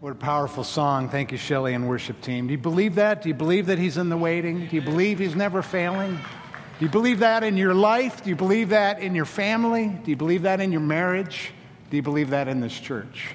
What 0.00 0.12
a 0.12 0.14
powerful 0.14 0.64
song. 0.64 1.10
Thank 1.10 1.30
you, 1.30 1.36
Shelley 1.36 1.74
and 1.74 1.86
worship 1.86 2.22
team. 2.22 2.46
Do 2.46 2.52
you 2.52 2.58
believe 2.58 2.94
that? 2.94 3.20
Do 3.20 3.28
you 3.28 3.34
believe 3.34 3.66
that 3.66 3.78
He's 3.78 3.98
in 3.98 4.08
the 4.08 4.16
waiting? 4.16 4.66
Do 4.66 4.74
you 4.74 4.80
believe 4.80 5.18
He's 5.18 5.36
never 5.36 5.60
failing? 5.60 6.14
Do 6.14 6.86
you 6.86 6.88
believe 6.88 7.18
that 7.18 7.44
in 7.44 7.58
your 7.58 7.74
life? 7.74 8.24
Do 8.24 8.30
you 8.30 8.36
believe 8.36 8.70
that 8.70 9.00
in 9.00 9.14
your 9.14 9.26
family? 9.26 9.88
Do 9.88 10.10
you 10.10 10.16
believe 10.16 10.40
that 10.42 10.58
in 10.58 10.72
your 10.72 10.80
marriage? 10.80 11.52
Do 11.90 11.98
you 11.98 12.02
believe 12.02 12.30
that 12.30 12.48
in 12.48 12.60
this 12.60 12.72
church? 12.80 13.34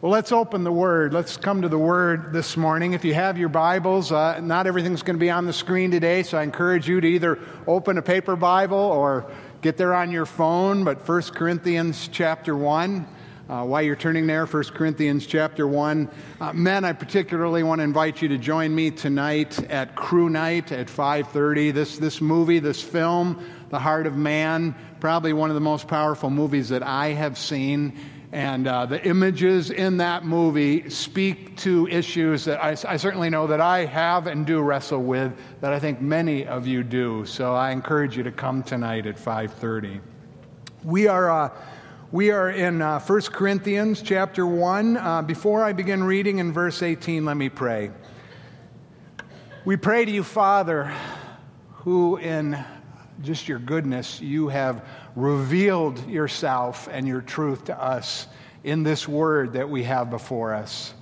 Well, 0.00 0.10
let's 0.10 0.32
open 0.32 0.64
the 0.64 0.72
Word. 0.72 1.14
Let's 1.14 1.36
come 1.36 1.62
to 1.62 1.68
the 1.68 1.78
Word 1.78 2.32
this 2.32 2.56
morning. 2.56 2.94
If 2.94 3.04
you 3.04 3.14
have 3.14 3.38
your 3.38 3.50
Bibles, 3.50 4.10
uh, 4.10 4.40
not 4.40 4.66
everything's 4.66 5.04
going 5.04 5.14
to 5.16 5.20
be 5.20 5.30
on 5.30 5.46
the 5.46 5.52
screen 5.52 5.92
today, 5.92 6.24
so 6.24 6.38
I 6.38 6.42
encourage 6.42 6.88
you 6.88 7.00
to 7.00 7.06
either 7.06 7.38
open 7.68 7.98
a 7.98 8.02
paper 8.02 8.34
Bible 8.34 8.76
or 8.76 9.30
get 9.62 9.76
there 9.76 9.94
on 9.94 10.10
your 10.10 10.26
phone. 10.26 10.82
But 10.82 11.08
1 11.08 11.22
Corinthians 11.34 12.08
chapter 12.10 12.56
1. 12.56 13.06
Uh, 13.50 13.64
while 13.64 13.82
you're 13.82 13.96
turning 13.96 14.28
there, 14.28 14.46
1 14.46 14.62
Corinthians 14.74 15.26
chapter 15.26 15.66
1. 15.66 16.08
Uh, 16.40 16.52
men, 16.52 16.84
I 16.84 16.92
particularly 16.92 17.64
want 17.64 17.80
to 17.80 17.82
invite 17.82 18.22
you 18.22 18.28
to 18.28 18.38
join 18.38 18.72
me 18.72 18.92
tonight 18.92 19.58
at 19.68 19.96
crew 19.96 20.30
night 20.30 20.70
at 20.70 20.86
5.30. 20.86 21.74
This, 21.74 21.98
this 21.98 22.20
movie, 22.20 22.60
this 22.60 22.80
film, 22.80 23.44
The 23.70 23.78
Heart 23.80 24.06
of 24.06 24.16
Man, 24.16 24.72
probably 25.00 25.32
one 25.32 25.50
of 25.50 25.54
the 25.54 25.60
most 25.60 25.88
powerful 25.88 26.30
movies 26.30 26.68
that 26.68 26.84
I 26.84 27.08
have 27.08 27.36
seen. 27.36 27.98
And 28.30 28.68
uh, 28.68 28.86
the 28.86 29.04
images 29.04 29.72
in 29.72 29.96
that 29.96 30.24
movie 30.24 30.88
speak 30.88 31.56
to 31.56 31.88
issues 31.88 32.44
that 32.44 32.62
I, 32.62 32.76
I, 32.88 32.96
certainly 32.98 33.30
know 33.30 33.48
that 33.48 33.60
I 33.60 33.84
have 33.84 34.28
and 34.28 34.46
do 34.46 34.60
wrestle 34.60 35.02
with, 35.02 35.36
that 35.60 35.72
I 35.72 35.80
think 35.80 36.00
many 36.00 36.46
of 36.46 36.68
you 36.68 36.84
do. 36.84 37.26
So 37.26 37.52
I 37.52 37.72
encourage 37.72 38.16
you 38.16 38.22
to 38.22 38.30
come 38.30 38.62
tonight 38.62 39.06
at 39.06 39.16
5.30. 39.16 39.98
We 40.84 41.08
are 41.08 41.28
uh, 41.28 41.50
we 42.12 42.32
are 42.32 42.50
in 42.50 42.82
uh, 42.82 42.98
1 42.98 43.20
Corinthians 43.22 44.02
chapter 44.02 44.44
1. 44.44 44.96
Uh, 44.96 45.22
before 45.22 45.62
I 45.62 45.72
begin 45.72 46.02
reading 46.02 46.38
in 46.38 46.52
verse 46.52 46.82
18, 46.82 47.24
let 47.24 47.36
me 47.36 47.48
pray. 47.48 47.92
We 49.64 49.76
pray 49.76 50.04
to 50.04 50.10
you, 50.10 50.24
Father, 50.24 50.92
who 51.74 52.16
in 52.16 52.58
just 53.22 53.46
your 53.46 53.60
goodness, 53.60 54.20
you 54.20 54.48
have 54.48 54.84
revealed 55.14 56.04
yourself 56.08 56.88
and 56.90 57.06
your 57.06 57.20
truth 57.20 57.66
to 57.66 57.80
us 57.80 58.26
in 58.64 58.82
this 58.82 59.06
word 59.06 59.52
that 59.52 59.68
we 59.68 59.84
have 59.84 60.10
before 60.10 60.52
us. 60.52 60.92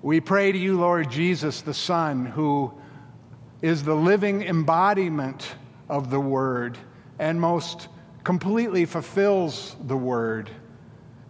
We 0.00 0.20
pray 0.20 0.50
to 0.50 0.58
you, 0.58 0.80
Lord 0.80 1.10
Jesus, 1.10 1.60
the 1.60 1.74
Son, 1.74 2.24
who 2.24 2.72
is 3.60 3.82
the 3.82 3.94
living 3.94 4.42
embodiment 4.42 5.46
of 5.90 6.10
the 6.10 6.20
word 6.20 6.78
and 7.18 7.38
most 7.38 7.88
completely 8.24 8.84
fulfills 8.84 9.76
the 9.84 9.96
word. 9.96 10.50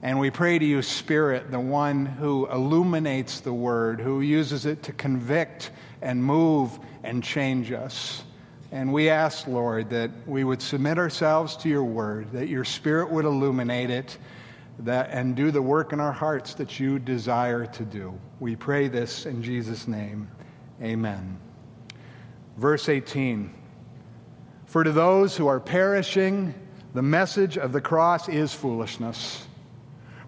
And 0.03 0.19
we 0.19 0.31
pray 0.31 0.59
to 0.59 0.65
you, 0.65 0.83
Spirit, 0.83 1.51
the 1.51 1.61
one 1.61 2.07
who 2.07 2.49
illuminates 2.51 3.41
the 3.41 3.53
word, 3.53 4.01
who 4.01 4.21
uses 4.21 4.67
it 4.67 4.83
to 4.85 4.93
convict 4.93 5.71
and 6.01 6.23
move 6.23 6.79
and 7.05 7.23
change 7.23 7.71
us. 7.71 8.25
And 8.73 8.93
we 8.93 9.11
ask, 9.11 9.47
Lord, 9.47 9.91
that 9.91 10.11
we 10.27 10.45
would 10.45 10.61
submit 10.61 10.99
ourselves 10.99 11.57
to 11.59 11.69
your 11.69 11.85
word, 11.85 12.33
that 12.33 12.49
your 12.49 12.65
spirit 12.65 13.11
would 13.11 13.25
illuminate 13.25 13.91
it, 13.91 14.19
that, 14.81 15.11
and 15.11 15.37
do 15.37 15.51
the 15.51 15.63
work 15.63 15.93
in 15.93 16.01
our 16.01 16.13
hearts 16.13 16.55
that 16.55 16.81
you 16.81 16.99
desire 16.99 17.67
to 17.67 17.85
do. 17.85 18.19
We 18.41 18.57
pray 18.57 18.89
this 18.89 19.27
in 19.27 19.43
Jesus' 19.43 19.87
name. 19.87 20.29
Amen. 20.83 21.39
Verse 22.57 22.89
18 22.89 23.55
For 24.67 24.83
to 24.83 24.91
those 24.91 25.37
who 25.37 25.47
are 25.47 25.61
perishing, 25.61 26.55
the 26.95 27.03
message 27.03 27.57
of 27.57 27.73
the 27.73 27.81
cross 27.81 28.29
is 28.29 28.53
foolishness. 28.53 29.47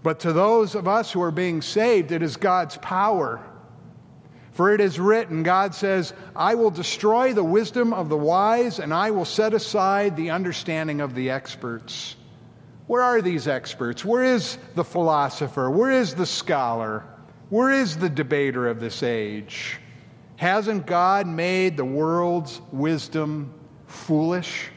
But 0.03 0.21
to 0.21 0.33
those 0.33 0.75
of 0.75 0.87
us 0.87 1.13
who 1.13 1.23
are 1.23 1.31
being 1.31 1.63
saved, 1.63 2.13
it 2.13 2.23
is 2.23 2.37
God's 2.37 2.77
power. 2.79 3.41
For 4.53 4.73
it 4.73 4.81
is 4.81 5.01
written, 5.01 5.43
God 5.43 5.75
says, 5.75 6.13
I 6.37 6.55
will 6.55 6.71
destroy 6.71 7.33
the 7.33 7.43
wisdom 7.43 7.93
of 7.93 8.09
the 8.09 8.17
wise, 8.17 8.79
and 8.79 8.95
I 8.95 9.11
will 9.11 9.25
set 9.25 9.53
aside 9.53 10.17
the 10.17 10.31
understanding 10.31 11.01
of 11.01 11.15
the 11.15 11.31
experts. 11.31 12.17
Where 12.87 13.03
are 13.03 13.23
these 13.23 13.49
experts? 13.49 14.05
Where 14.05 14.23
is 14.23 14.59
the 14.75 14.85
philosopher? 14.85 15.71
Where 15.71 15.91
is 15.91 16.15
the 16.15 16.27
scholar? 16.27 17.03
Where 17.49 17.71
is 17.71 17.97
the 17.97 18.11
debater 18.11 18.69
of 18.69 18.79
this 18.79 19.03
age? 19.03 19.79
Hasn't 20.37 20.87
God 20.87 21.27
made 21.27 21.77
the 21.77 21.85
world's 21.85 22.61
wisdom 22.73 23.55
foolish? 23.87 24.69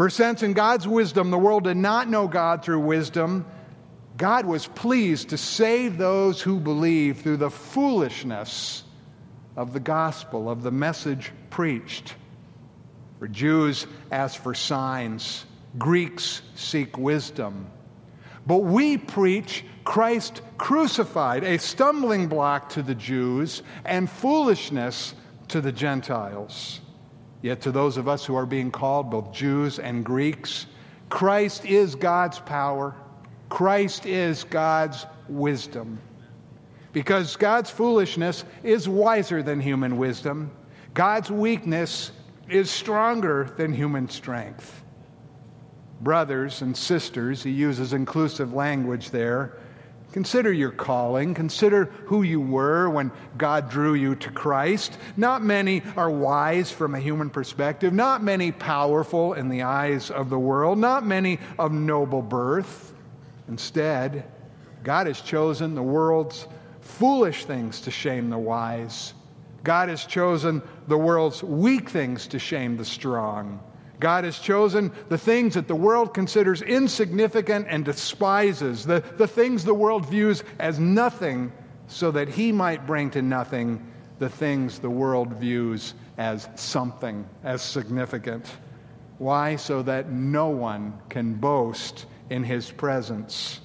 For 0.00 0.08
since 0.08 0.42
in 0.42 0.54
God's 0.54 0.88
wisdom 0.88 1.30
the 1.30 1.36
world 1.36 1.64
did 1.64 1.76
not 1.76 2.08
know 2.08 2.26
God 2.26 2.64
through 2.64 2.80
wisdom, 2.80 3.44
God 4.16 4.46
was 4.46 4.66
pleased 4.66 5.28
to 5.28 5.36
save 5.36 5.98
those 5.98 6.40
who 6.40 6.58
believe 6.58 7.20
through 7.20 7.36
the 7.36 7.50
foolishness 7.50 8.82
of 9.56 9.74
the 9.74 9.78
gospel, 9.78 10.48
of 10.48 10.62
the 10.62 10.70
message 10.70 11.32
preached. 11.50 12.14
For 13.18 13.28
Jews 13.28 13.86
ask 14.10 14.42
for 14.42 14.54
signs, 14.54 15.44
Greeks 15.76 16.40
seek 16.54 16.96
wisdom. 16.96 17.66
But 18.46 18.60
we 18.60 18.96
preach 18.96 19.66
Christ 19.84 20.40
crucified, 20.56 21.44
a 21.44 21.58
stumbling 21.58 22.26
block 22.26 22.70
to 22.70 22.82
the 22.82 22.94
Jews 22.94 23.62
and 23.84 24.08
foolishness 24.08 25.14
to 25.48 25.60
the 25.60 25.72
Gentiles. 25.72 26.80
Yet 27.42 27.60
to 27.62 27.72
those 27.72 27.96
of 27.96 28.08
us 28.08 28.24
who 28.24 28.34
are 28.34 28.46
being 28.46 28.70
called, 28.70 29.10
both 29.10 29.32
Jews 29.32 29.78
and 29.78 30.04
Greeks, 30.04 30.66
Christ 31.08 31.64
is 31.64 31.94
God's 31.94 32.38
power. 32.38 32.94
Christ 33.48 34.06
is 34.06 34.44
God's 34.44 35.06
wisdom. 35.28 36.00
Because 36.92 37.36
God's 37.36 37.70
foolishness 37.70 38.44
is 38.62 38.88
wiser 38.88 39.42
than 39.42 39.60
human 39.60 39.96
wisdom, 39.96 40.50
God's 40.92 41.30
weakness 41.30 42.12
is 42.48 42.70
stronger 42.70 43.52
than 43.56 43.72
human 43.72 44.08
strength. 44.08 44.82
Brothers 46.00 46.62
and 46.62 46.76
sisters, 46.76 47.42
he 47.42 47.50
uses 47.50 47.92
inclusive 47.92 48.52
language 48.54 49.10
there. 49.10 49.58
Consider 50.12 50.52
your 50.52 50.72
calling. 50.72 51.34
Consider 51.34 51.84
who 52.06 52.22
you 52.22 52.40
were 52.40 52.90
when 52.90 53.12
God 53.38 53.70
drew 53.70 53.94
you 53.94 54.16
to 54.16 54.30
Christ. 54.30 54.98
Not 55.16 55.42
many 55.42 55.82
are 55.96 56.10
wise 56.10 56.70
from 56.70 56.94
a 56.94 57.00
human 57.00 57.30
perspective, 57.30 57.92
not 57.92 58.22
many 58.22 58.50
powerful 58.50 59.34
in 59.34 59.48
the 59.48 59.62
eyes 59.62 60.10
of 60.10 60.28
the 60.28 60.38
world, 60.38 60.78
not 60.78 61.06
many 61.06 61.38
of 61.58 61.70
noble 61.70 62.22
birth. 62.22 62.92
Instead, 63.48 64.24
God 64.82 65.06
has 65.06 65.20
chosen 65.20 65.74
the 65.74 65.82
world's 65.82 66.46
foolish 66.80 67.44
things 67.44 67.80
to 67.82 67.90
shame 67.90 68.30
the 68.30 68.38
wise. 68.38 69.14
God 69.62 69.88
has 69.90 70.04
chosen 70.06 70.62
the 70.88 70.98
world's 70.98 71.42
weak 71.42 71.88
things 71.90 72.26
to 72.28 72.38
shame 72.38 72.76
the 72.76 72.84
strong. 72.84 73.60
God 74.00 74.24
has 74.24 74.38
chosen 74.38 74.90
the 75.08 75.18
things 75.18 75.54
that 75.54 75.68
the 75.68 75.76
world 75.76 76.14
considers 76.14 76.62
insignificant 76.62 77.66
and 77.68 77.84
despises, 77.84 78.84
the, 78.84 79.04
the 79.16 79.28
things 79.28 79.64
the 79.64 79.74
world 79.74 80.06
views 80.06 80.42
as 80.58 80.80
nothing, 80.80 81.52
so 81.86 82.10
that 82.10 82.28
He 82.28 82.50
might 82.50 82.86
bring 82.86 83.10
to 83.10 83.22
nothing 83.22 83.86
the 84.18 84.28
things 84.28 84.78
the 84.78 84.90
world 84.90 85.34
views 85.34 85.94
as 86.18 86.48
something, 86.54 87.26
as 87.44 87.62
significant. 87.62 88.46
Why? 89.18 89.56
So 89.56 89.82
that 89.82 90.10
no 90.10 90.48
one 90.48 90.98
can 91.08 91.34
boast 91.34 92.06
in 92.30 92.44
His 92.44 92.70
presence. 92.70 93.60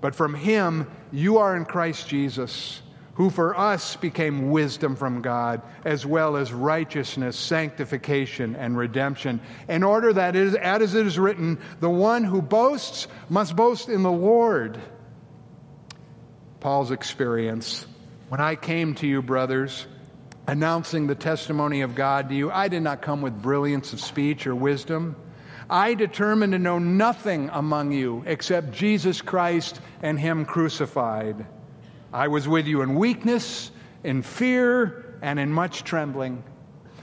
But 0.00 0.14
from 0.14 0.34
Him, 0.34 0.90
you 1.12 1.38
are 1.38 1.56
in 1.56 1.64
Christ 1.64 2.08
Jesus 2.08 2.81
who 3.14 3.28
for 3.28 3.58
us 3.58 3.96
became 3.96 4.50
wisdom 4.50 4.96
from 4.96 5.20
God, 5.20 5.60
as 5.84 6.06
well 6.06 6.36
as 6.36 6.52
righteousness, 6.52 7.36
sanctification, 7.36 8.56
and 8.56 8.76
redemption, 8.76 9.40
in 9.68 9.82
order 9.82 10.12
that, 10.12 10.34
as 10.34 10.94
it 10.94 11.06
is 11.06 11.18
written, 11.18 11.58
the 11.80 11.90
one 11.90 12.24
who 12.24 12.40
boasts 12.40 13.08
must 13.28 13.54
boast 13.54 13.88
in 13.88 14.02
the 14.02 14.10
Lord. 14.10 14.80
Paul's 16.60 16.90
experience. 16.90 17.86
When 18.28 18.40
I 18.40 18.54
came 18.54 18.94
to 18.94 19.06
you, 19.06 19.20
brothers, 19.20 19.86
announcing 20.46 21.06
the 21.06 21.14
testimony 21.14 21.82
of 21.82 21.94
God 21.94 22.30
to 22.30 22.34
you, 22.34 22.50
I 22.50 22.68
did 22.68 22.82
not 22.82 23.02
come 23.02 23.20
with 23.20 23.42
brilliance 23.42 23.92
of 23.92 24.00
speech 24.00 24.46
or 24.46 24.54
wisdom. 24.54 25.16
I 25.68 25.94
determined 25.94 26.52
to 26.52 26.58
know 26.58 26.78
nothing 26.78 27.50
among 27.52 27.92
you 27.92 28.22
except 28.26 28.72
Jesus 28.72 29.20
Christ 29.20 29.80
and 30.02 30.18
Him 30.18 30.46
crucified. 30.46 31.46
I 32.12 32.28
was 32.28 32.46
with 32.46 32.66
you 32.66 32.82
in 32.82 32.94
weakness, 32.94 33.70
in 34.04 34.22
fear, 34.22 35.18
and 35.22 35.40
in 35.40 35.50
much 35.50 35.84
trembling. 35.84 36.44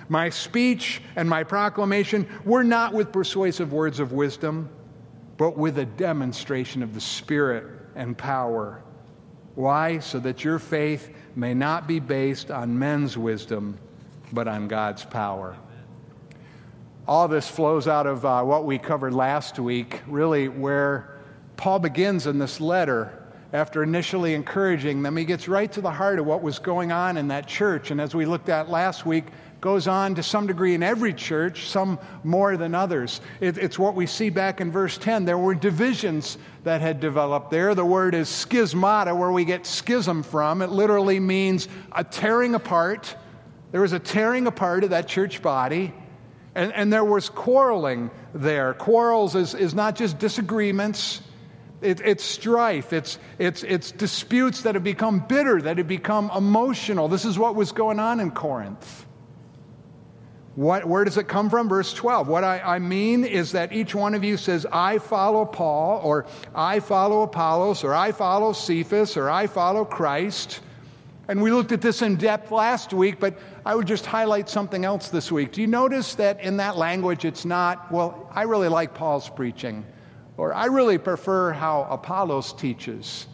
My 0.08 0.30
speech 0.30 1.02
and 1.16 1.30
my 1.30 1.44
proclamation 1.44 2.28
were 2.46 2.64
not 2.64 2.94
with 2.94 3.12
persuasive 3.12 3.74
words 3.74 4.00
of 4.00 4.12
wisdom, 4.12 4.70
but 5.38 5.58
with 5.58 5.78
a 5.78 5.86
demonstration 5.86 6.84
of 6.84 6.94
the 6.94 7.02
Spirit 7.02 7.66
and 7.96 8.18
power. 8.18 8.84
Why? 9.56 10.00
So 10.00 10.20
that 10.20 10.44
your 10.44 10.60
faith 10.60 11.14
may 11.36 11.54
not 11.54 11.88
be 11.88 12.00
based 12.00 12.52
on 12.52 12.78
men's 12.78 13.18
wisdom, 13.18 13.78
but 14.32 14.48
on 14.48 14.68
God's 14.68 15.06
power. 15.06 15.56
All 17.08 17.28
this 17.28 17.48
flows 17.48 17.88
out 17.88 18.06
of 18.06 18.26
uh, 18.26 18.44
what 18.44 18.66
we 18.66 18.78
covered 18.78 19.14
last 19.14 19.58
week, 19.58 20.02
really, 20.08 20.48
where 20.48 21.18
Paul 21.58 21.80
begins 21.80 22.28
in 22.28 22.38
this 22.38 22.62
letter 22.62 23.19
after 23.52 23.82
initially 23.82 24.36
encouraging 24.36 25.02
them, 25.02 25.18
he 25.18 25.26
gets 25.26 25.48
right 25.48 25.72
to 25.72 25.82
the 25.82 25.92
heart 25.92 26.20
of 26.20 26.26
what 26.26 26.44
was 26.44 26.60
going 26.60 26.92
on 26.92 27.18
in 27.18 27.30
that 27.30 27.48
church. 27.48 27.90
And 27.90 28.00
as 28.00 28.14
we 28.14 28.26
looked 28.26 28.50
at 28.50 28.70
last 28.70 29.06
week, 29.06 29.26
goes 29.62 29.88
on 29.88 30.16
to 30.16 30.24
some 30.24 30.48
degree 30.48 30.74
in 30.74 30.84
every 30.84 31.14
church, 31.14 31.68
some 31.68 32.00
more 32.24 32.58
than 32.58 32.74
others. 32.74 33.22
It, 33.42 33.58
it's 33.58 33.78
what 33.78 33.96
we 33.96 34.06
see 34.06 34.30
back 34.30 34.62
in 34.62 34.72
verse 34.72 34.98
10. 34.98 35.26
There 35.26 35.38
were 35.38 35.56
divisions 35.56 36.38
that 36.64 36.82
had 36.82 37.00
developed 37.00 37.52
there. 37.52 37.76
The 37.76 37.86
word 37.86 38.16
is 38.16 38.30
schismata, 38.30 39.18
where 39.18 39.32
we 39.32 39.46
get 39.46 39.66
schism 39.66 40.24
from. 40.24 40.62
It 40.62 40.70
literally 40.70 41.20
means 41.20 41.68
a 41.92 42.04
tearing 42.04 42.56
apart. 42.56 43.16
There 43.72 43.82
was 43.82 43.94
a 43.94 44.00
tearing 44.00 44.48
apart 44.48 44.84
of 44.84 44.92
that 44.92 45.08
church 45.08 45.42
body. 45.42 45.94
And, 46.56 46.74
and 46.74 46.92
there 46.92 47.06
was 47.06 47.30
quarreling 47.30 48.12
there. 48.34 48.74
Quarrels 48.74 49.36
is, 49.36 49.54
is 49.54 49.74
not 49.74 49.96
just 49.96 50.20
disagreements, 50.20 51.22
it, 51.82 52.02
it's 52.02 52.24
strife, 52.24 52.94
it's, 52.94 53.18
it's, 53.38 53.64
it's 53.64 53.92
disputes 53.92 54.62
that 54.62 54.76
have 54.76 54.84
become 54.84 55.20
bitter, 55.20 55.62
that 55.62 55.78
have 55.78 55.88
become 55.88 56.30
emotional. 56.36 57.08
This 57.08 57.26
is 57.26 57.40
what 57.40 57.56
was 57.56 57.72
going 57.72 58.00
on 58.00 58.20
in 58.20 58.32
Corinth. 58.32 59.06
What, 60.56 60.86
where 60.86 61.06
does 61.06 61.18
it 61.18 61.30
come 61.30 61.50
from? 61.50 61.70
Verse 61.70 61.94
12. 61.94 62.28
What 62.28 62.44
I, 62.44 62.60
I, 62.60 62.80
mean 62.80 63.24
is 63.24 63.54
that 63.54 63.72
each 63.72 63.96
one 63.96 64.14
of 64.14 64.26
you 64.26 64.36
says, 64.36 64.66
I 64.70 64.98
follow 64.98 65.46
Paul, 65.46 66.02
or 66.04 66.26
I 66.54 66.82
follow 66.82 67.22
Apollos, 67.22 67.86
or 67.86 67.94
I 67.94 68.12
follow 68.12 68.52
Cephas, 68.52 69.16
or 69.16 69.30
I 69.30 69.48
follow 69.48 69.86
Christ. 69.86 70.60
And 71.30 71.42
we 71.42 71.52
looked 71.52 71.72
at 71.72 71.80
this 71.80 72.02
in 72.02 72.18
depth 72.18 72.52
last 72.52 72.92
week, 72.92 73.20
but 73.22 73.38
I 73.66 73.76
would 73.76 73.88
just 73.88 74.06
highlight 74.06 74.50
something 74.50 74.84
else 74.84 75.10
this 75.10 75.32
week. 75.32 75.54
Do 75.54 75.62
you 75.62 75.68
notice 75.68 76.16
that 76.16 76.42
in 76.42 76.58
that 76.58 76.76
language 76.76 77.24
it's 77.24 77.46
not, 77.46 77.90
well, 77.90 78.30
I 78.34 78.42
really 78.42 78.68
like 78.68 78.96
Paul's 78.96 79.30
preaching, 79.30 79.86
or 80.40 80.54
I 80.54 80.68
really 80.68 80.98
prefer 80.98 81.52
how 81.52 81.86
Apollos 81.90 82.54
teaches. 82.54 83.28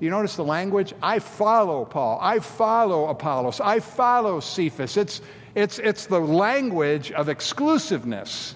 You 0.00 0.08
notice 0.08 0.36
the 0.36 0.44
language? 0.44 0.94
I 1.02 1.18
follow 1.18 1.84
Paul. 1.84 2.18
I 2.20 2.38
follow 2.38 3.08
Apollos. 3.08 3.60
I 3.60 3.80
follow 3.80 4.40
Cephas. 4.40 4.96
It's, 4.96 5.20
it's, 5.54 5.78
it's 5.78 6.06
the 6.06 6.18
language 6.18 7.12
of 7.12 7.28
exclusiveness, 7.28 8.54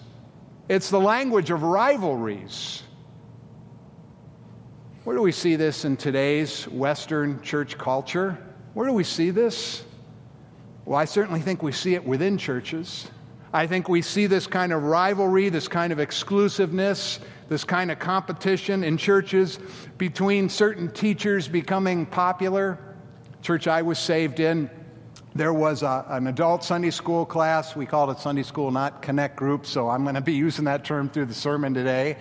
it's 0.69 0.89
the 0.89 1.01
language 1.01 1.51
of 1.51 1.63
rivalries. 1.63 2.83
Where 5.05 5.17
do 5.17 5.23
we 5.23 5.33
see 5.33 5.57
this 5.57 5.85
in 5.85 5.97
today's 5.97 6.69
Western 6.69 7.43
church 7.43 7.77
culture? 7.77 8.39
Where 8.75 8.87
do 8.87 8.93
we 8.93 9.05
see 9.05 9.31
this? 9.31 9.85
Well, 10.85 10.99
I 10.99 11.05
certainly 11.05 11.41
think 11.41 11.63
we 11.63 11.73
see 11.73 11.95
it 11.95 12.05
within 12.05 12.39
churches. 12.39 13.11
I 13.53 13.67
think 13.67 13.89
we 13.89 14.03
see 14.03 14.27
this 14.27 14.47
kind 14.47 14.73
of 14.73 14.85
rivalry, 14.85 15.49
this 15.49 15.67
kind 15.67 15.93
of 15.93 15.99
exclusiveness, 15.99 17.19
this 17.51 17.65
kind 17.65 17.91
of 17.91 17.99
competition 17.99 18.83
in 18.83 18.97
churches 18.97 19.59
between 19.99 20.49
certain 20.49 20.91
teachers 20.91 21.49
becoming 21.49 22.07
popular. 22.07 22.79
Church 23.43 23.67
I 23.67 23.83
was 23.83 23.99
saved 23.99 24.41
in 24.41 24.71
there 25.35 25.53
was 25.53 25.83
a, 25.83 26.05
an 26.09 26.27
adult 26.27 26.65
Sunday 26.65 26.91
school 26.91 27.25
class. 27.25 27.77
We 27.77 27.87
called 27.87 28.11
it 28.11 28.19
Sunday 28.19 28.43
school, 28.43 28.71
not 28.71 29.01
connect 29.01 29.37
group, 29.37 29.65
so 29.65 29.89
I'm 29.89 30.03
going 30.03 30.17
to 30.17 30.21
be 30.21 30.33
using 30.33 30.65
that 30.65 30.85
term 30.85 31.09
through 31.09 31.27
the 31.27 31.35
sermon 31.35 31.73
today. 31.73 32.17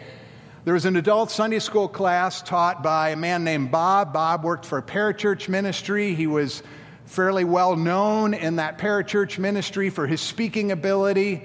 There 0.65 0.73
was 0.73 0.85
an 0.85 0.95
adult 0.95 1.31
Sunday 1.31 1.59
school 1.59 1.87
class 1.87 2.41
taught 2.41 2.83
by 2.83 3.09
a 3.09 3.15
man 3.15 3.43
named 3.43 3.71
Bob. 3.71 4.13
Bob 4.13 4.43
worked 4.43 4.65
for 4.65 4.77
a 4.77 4.83
parachurch 4.83 5.49
ministry. 5.49 6.13
He 6.13 6.27
was 6.27 6.61
fairly 7.05 7.43
well 7.43 7.75
known 7.75 8.35
in 8.35 8.57
that 8.57 8.77
parachurch 8.77 9.39
ministry 9.39 9.89
for 9.89 10.05
his 10.05 10.21
speaking 10.21 10.71
ability. 10.71 11.43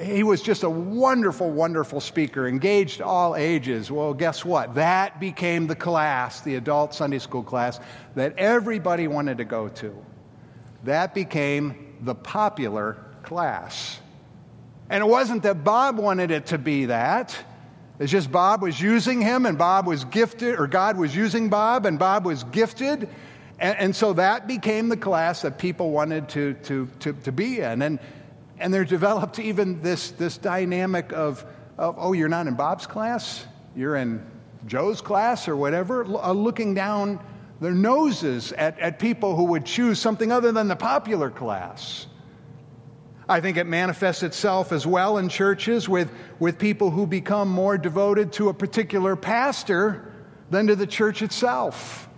He 0.00 0.22
was 0.22 0.40
just 0.40 0.62
a 0.62 0.70
wonderful, 0.70 1.50
wonderful 1.50 2.00
speaker, 2.00 2.46
engaged 2.48 3.02
all 3.02 3.36
ages. 3.36 3.90
Well, 3.90 4.14
guess 4.14 4.44
what? 4.44 4.74
That 4.76 5.20
became 5.20 5.66
the 5.66 5.76
class, 5.76 6.40
the 6.40 6.54
adult 6.54 6.94
Sunday 6.94 7.18
school 7.18 7.42
class, 7.42 7.80
that 8.14 8.38
everybody 8.38 9.08
wanted 9.08 9.38
to 9.38 9.44
go 9.44 9.68
to. 9.68 9.94
That 10.84 11.14
became 11.14 11.96
the 12.00 12.14
popular 12.14 12.96
class. 13.22 14.00
And 14.88 15.02
it 15.04 15.06
wasn't 15.06 15.42
that 15.42 15.64
Bob 15.64 15.98
wanted 15.98 16.30
it 16.30 16.46
to 16.46 16.58
be 16.58 16.86
that. 16.86 17.36
It's 17.98 18.10
just 18.10 18.32
Bob 18.32 18.62
was 18.62 18.80
using 18.80 19.20
him 19.20 19.44
and 19.44 19.58
Bob 19.58 19.86
was 19.86 20.04
gifted, 20.06 20.58
or 20.58 20.66
God 20.66 20.96
was 20.96 21.14
using 21.14 21.50
Bob 21.50 21.84
and 21.84 21.98
Bob 21.98 22.24
was 22.24 22.44
gifted. 22.44 23.08
And, 23.58 23.76
and 23.76 23.96
so 23.96 24.14
that 24.14 24.48
became 24.48 24.88
the 24.88 24.96
class 24.96 25.42
that 25.42 25.58
people 25.58 25.90
wanted 25.90 26.30
to, 26.30 26.54
to, 26.54 26.88
to, 27.00 27.12
to 27.12 27.32
be 27.32 27.60
in. 27.60 27.82
And, 27.82 27.98
and 28.60 28.72
there 28.72 28.84
developed 28.84 29.38
even 29.38 29.80
this, 29.82 30.10
this 30.12 30.38
dynamic 30.38 31.12
of, 31.12 31.44
of, 31.78 31.96
oh, 31.98 32.12
you're 32.12 32.28
not 32.28 32.46
in 32.46 32.54
Bob's 32.54 32.86
class? 32.86 33.46
You're 33.74 33.96
in 33.96 34.24
Joe's 34.66 35.00
class 35.00 35.48
or 35.48 35.56
whatever, 35.56 36.04
uh, 36.04 36.32
looking 36.32 36.74
down 36.74 37.18
their 37.60 37.72
noses 37.72 38.52
at, 38.52 38.78
at 38.78 38.98
people 38.98 39.36
who 39.36 39.44
would 39.44 39.64
choose 39.64 39.98
something 39.98 40.30
other 40.30 40.52
than 40.52 40.68
the 40.68 40.76
popular 40.76 41.30
class. 41.30 42.06
I 43.28 43.40
think 43.40 43.56
it 43.56 43.66
manifests 43.66 44.22
itself 44.22 44.72
as 44.72 44.86
well 44.86 45.18
in 45.18 45.28
churches 45.28 45.88
with, 45.88 46.10
with 46.38 46.58
people 46.58 46.90
who 46.90 47.06
become 47.06 47.48
more 47.48 47.78
devoted 47.78 48.32
to 48.34 48.48
a 48.48 48.54
particular 48.54 49.14
pastor 49.14 50.12
than 50.50 50.66
to 50.66 50.76
the 50.76 50.86
church 50.86 51.22
itself. 51.22 52.08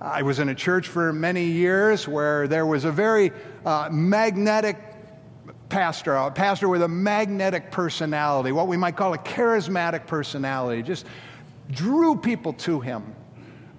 I 0.00 0.22
was 0.22 0.38
in 0.38 0.48
a 0.48 0.54
church 0.54 0.86
for 0.86 1.12
many 1.12 1.46
years 1.46 2.06
where 2.06 2.46
there 2.46 2.66
was 2.66 2.84
a 2.84 2.92
very 2.92 3.32
uh, 3.64 3.88
magnetic 3.90 4.76
pastor, 5.68 6.14
a 6.14 6.30
pastor 6.30 6.68
with 6.68 6.82
a 6.82 6.88
magnetic 6.88 7.70
personality, 7.70 8.52
what 8.52 8.68
we 8.68 8.76
might 8.76 8.96
call 8.96 9.14
a 9.14 9.18
charismatic 9.18 10.06
personality, 10.06 10.82
just 10.82 11.06
drew 11.70 12.16
people 12.16 12.52
to 12.54 12.80
him 12.80 13.14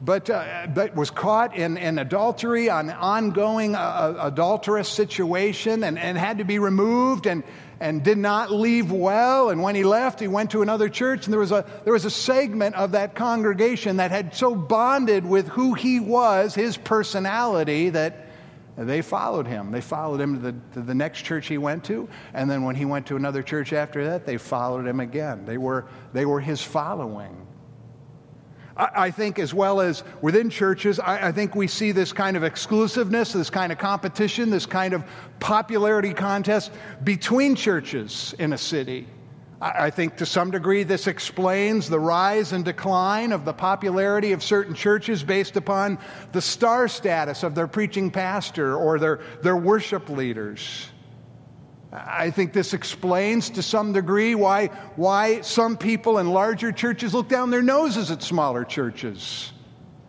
but, 0.01 0.29
uh, 0.29 0.67
but 0.73 0.95
was 0.95 1.09
caught 1.09 1.55
in, 1.55 1.77
in 1.77 1.99
adultery, 1.99 2.69
an 2.69 2.89
ongoing 2.89 3.75
uh, 3.75 3.79
uh, 3.79 4.27
adulterous 4.27 4.87
situation, 4.87 5.83
and, 5.83 5.99
and 5.99 6.17
had 6.17 6.37
to 6.37 6.45
be 6.45 6.59
removed 6.59 7.25
and, 7.25 7.43
and 7.79 8.03
did 8.03 8.17
not 8.17 8.51
leave 8.51 8.91
well. 8.91 9.49
And 9.49 9.61
when 9.61 9.75
he 9.75 9.83
left, 9.83 10.19
he 10.19 10.27
went 10.27 10.51
to 10.51 10.61
another 10.61 10.87
church, 10.89 11.25
and 11.25 11.33
there 11.33 11.39
was, 11.39 11.51
a, 11.51 11.65
there 11.83 11.93
was 11.93 12.05
a 12.05 12.11
segment 12.11 12.75
of 12.75 12.93
that 12.93 13.15
congregation 13.15 13.97
that 13.97 14.11
had 14.11 14.35
so 14.35 14.55
bonded 14.55 15.25
with 15.25 15.47
who 15.49 15.73
he 15.73 15.99
was, 15.99 16.55
his 16.55 16.77
personality, 16.77 17.89
that 17.89 18.28
they 18.87 19.01
followed 19.01 19.47
him. 19.47 19.71
They 19.71 19.81
followed 19.81 20.21
him 20.21 20.35
to 20.35 20.51
the, 20.51 20.55
to 20.73 20.81
the 20.81 20.95
next 20.95 21.23
church 21.23 21.47
he 21.47 21.57
went 21.57 21.83
to, 21.85 22.07
and 22.33 22.49
then 22.49 22.63
when 22.63 22.75
he 22.75 22.85
went 22.85 23.07
to 23.07 23.15
another 23.15 23.43
church 23.43 23.73
after 23.73 24.05
that, 24.05 24.25
they 24.25 24.37
followed 24.37 24.85
him 24.85 24.99
again. 24.99 25.45
They 25.45 25.57
were, 25.57 25.87
they 26.13 26.25
were 26.25 26.39
his 26.39 26.61
following. 26.61 27.47
I, 28.79 29.11
think, 29.11 29.39
as 29.39 29.53
well 29.53 29.81
as 29.81 30.05
within 30.21 30.49
churches, 30.49 31.01
I, 31.01 31.27
I 31.27 31.31
think 31.33 31.53
we 31.53 31.67
see 31.67 31.91
this 31.91 32.13
kind 32.13 32.37
of 32.37 32.45
exclusiveness, 32.45 33.33
this 33.33 33.49
kind 33.49 33.73
of 33.73 33.77
competition, 33.77 34.49
this 34.49 34.65
kind 34.65 34.93
of 34.93 35.03
popularity 35.41 36.13
contest 36.13 36.71
between 37.03 37.55
churches 37.55 38.33
in 38.39 38.53
a 38.53 38.57
city. 38.57 39.05
I 39.61 39.89
think 39.89 40.15
to 40.17 40.25
some 40.25 40.51
degree 40.51 40.83
this 40.83 41.07
explains 41.07 41.89
the 41.89 41.99
rise 41.99 42.53
and 42.53 42.63
decline 42.63 43.33
of 43.33 43.43
the 43.43 43.51
popularity 43.51 44.31
of 44.31 44.41
certain 44.41 44.73
churches 44.73 45.21
based 45.21 45.57
upon 45.57 45.99
the 46.31 46.41
star 46.41 46.87
status 46.87 47.43
of 47.43 47.55
their 47.55 47.67
preaching 47.67 48.09
pastor 48.09 48.77
or 48.77 48.99
their, 48.99 49.19
their 49.41 49.57
worship 49.57 50.09
leaders. 50.09 50.87
I 51.91 52.29
think 52.29 52.53
this 52.53 52.73
explains 52.73 53.49
to 53.51 53.61
some 53.61 53.91
degree 53.91 54.33
why, 54.33 54.67
why 54.95 55.41
some 55.41 55.75
people 55.75 56.19
in 56.19 56.29
larger 56.29 56.71
churches 56.71 57.13
look 57.13 57.27
down 57.27 57.49
their 57.49 57.63
noses 57.63 58.11
at 58.11 58.23
smaller 58.23 58.63
churches. 58.63 59.51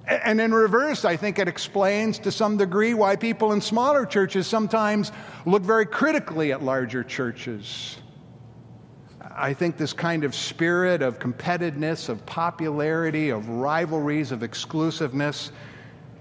And 0.06 0.40
in 0.40 0.52
reverse, 0.52 1.04
I 1.04 1.16
think 1.16 1.38
it 1.38 1.48
explains 1.48 2.18
to 2.20 2.30
some 2.30 2.56
degree 2.56 2.94
why 2.94 3.16
people 3.16 3.52
in 3.52 3.60
smaller 3.60 4.06
churches 4.06 4.46
sometimes 4.46 5.10
look 5.46 5.62
very 5.62 5.86
critically 5.86 6.52
at 6.52 6.62
larger 6.62 7.02
churches. 7.02 7.99
I 9.40 9.54
think 9.54 9.78
this 9.78 9.94
kind 9.94 10.24
of 10.24 10.34
spirit 10.34 11.00
of 11.00 11.18
competitiveness, 11.18 12.10
of 12.10 12.26
popularity, 12.26 13.30
of 13.30 13.48
rivalries, 13.48 14.32
of 14.32 14.42
exclusiveness, 14.42 15.50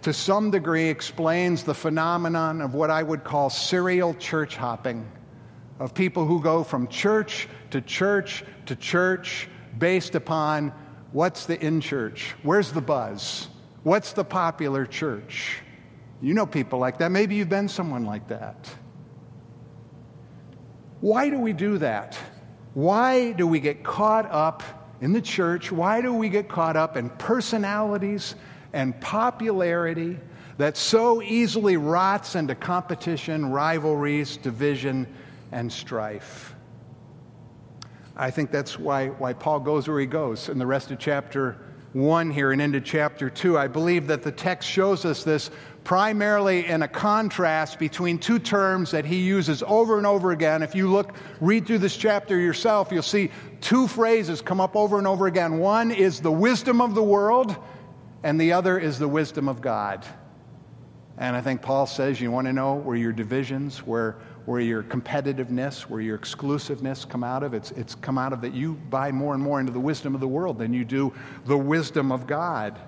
to 0.03 0.13
some 0.13 0.51
degree 0.51 0.87
explains 0.87 1.65
the 1.65 1.73
phenomenon 1.73 2.61
of 2.61 2.75
what 2.75 2.89
I 2.89 3.03
would 3.03 3.25
call 3.25 3.49
serial 3.49 4.13
church 4.13 4.55
hopping 4.55 5.05
of 5.79 5.93
people 5.93 6.25
who 6.25 6.41
go 6.41 6.63
from 6.63 6.87
church 6.87 7.49
to 7.71 7.81
church 7.81 8.45
to 8.67 8.75
church 8.77 9.49
based 9.77 10.15
upon 10.15 10.71
what's 11.11 11.45
the 11.45 11.59
in 11.59 11.81
church? 11.81 12.35
Where's 12.43 12.71
the 12.71 12.81
buzz? 12.81 13.49
What's 13.83 14.13
the 14.13 14.23
popular 14.23 14.85
church? 14.85 15.61
You 16.21 16.33
know 16.33 16.45
people 16.45 16.79
like 16.79 16.99
that. 16.99 17.11
Maybe 17.11 17.35
you've 17.35 17.49
been 17.49 17.67
someone 17.67 18.05
like 18.05 18.29
that. 18.29 18.69
Why 21.01 21.29
do 21.29 21.39
we 21.39 21.51
do 21.51 21.77
that? 21.79 22.17
Why 22.73 23.31
do 23.31 23.47
we 23.47 23.59
get 23.59 23.83
caught 23.83 24.29
up 24.31 24.63
in 25.01 25.13
the 25.13 25.21
church? 25.21 25.71
Why 25.71 26.01
do 26.01 26.13
we 26.13 26.29
get 26.29 26.49
caught 26.49 26.75
up 26.75 26.97
in 26.97 27.09
personalities 27.09 28.35
and 28.73 28.99
popularity 29.01 30.17
that 30.59 30.75
so 30.75 31.21
easily 31.21 31.77
rots 31.77 32.35
into 32.35 32.53
competition, 32.53 33.49
rivalries, 33.49 34.35
division, 34.35 35.07
and 35.53 35.71
strife. 35.71 36.53
I 38.17 38.29
think 38.29 38.51
that's 38.51 38.77
why, 38.77 39.07
why 39.07 39.31
Paul 39.31 39.61
goes 39.61 39.87
where 39.87 40.01
he 40.01 40.05
goes 40.05 40.49
in 40.49 40.57
the 40.59 40.65
rest 40.65 40.91
of 40.91 40.99
chapter 40.99 41.57
1 41.93 42.29
here 42.29 42.51
and 42.51 42.61
into 42.61 42.81
chapter 42.81 43.29
2. 43.29 43.57
I 43.57 43.67
believe 43.67 44.07
that 44.07 44.21
the 44.21 44.33
text 44.33 44.69
shows 44.69 45.05
us 45.05 45.23
this 45.23 45.49
primarily 45.89 46.67
in 46.67 46.83
a 46.83 46.87
contrast 46.87 47.79
between 47.79 48.19
two 48.19 48.37
terms 48.37 48.91
that 48.91 49.05
he 49.05 49.15
uses 49.15 49.63
over 49.65 49.97
and 49.97 50.05
over 50.05 50.29
again. 50.29 50.61
If 50.61 50.75
you 50.75 50.87
look, 50.87 51.15
read 51.41 51.65
through 51.65 51.79
this 51.79 51.97
chapter 51.97 52.37
yourself, 52.37 52.91
you'll 52.91 53.01
see 53.01 53.31
two 53.59 53.87
phrases 53.87 54.39
come 54.39 54.61
up 54.61 54.75
over 54.75 54.99
and 54.99 55.07
over 55.07 55.25
again. 55.25 55.57
One 55.57 55.89
is 55.89 56.21
the 56.21 56.31
wisdom 56.31 56.79
of 56.79 56.93
the 56.93 57.01
world, 57.01 57.55
and 58.21 58.39
the 58.39 58.51
other 58.51 58.77
is 58.77 58.99
the 58.99 59.07
wisdom 59.07 59.49
of 59.49 59.61
God. 59.61 60.05
And 61.17 61.35
I 61.35 61.41
think 61.41 61.63
Paul 61.63 61.87
says, 61.87 62.21
you 62.21 62.29
want 62.29 62.45
to 62.45 62.53
know 62.53 62.75
where 62.75 62.95
your 62.95 63.11
divisions, 63.11 63.79
where, 63.79 64.19
where 64.45 64.61
your 64.61 64.83
competitiveness, 64.83 65.89
where 65.89 66.01
your 66.01 66.17
exclusiveness 66.17 67.03
come 67.03 67.23
out 67.23 67.41
of? 67.41 67.55
It's, 67.55 67.71
it's 67.71 67.95
come 67.95 68.19
out 68.19 68.31
of 68.31 68.41
that 68.41 68.53
you 68.53 68.75
buy 68.91 69.11
more 69.11 69.33
and 69.33 69.41
more 69.41 69.59
into 69.59 69.71
the 69.71 69.79
wisdom 69.79 70.13
of 70.13 70.21
the 70.21 70.27
world 70.27 70.59
than 70.59 70.71
you 70.71 70.85
do 70.85 71.11
the 71.45 71.57
wisdom 71.57 72.11
of 72.11 72.27
God. 72.27 72.79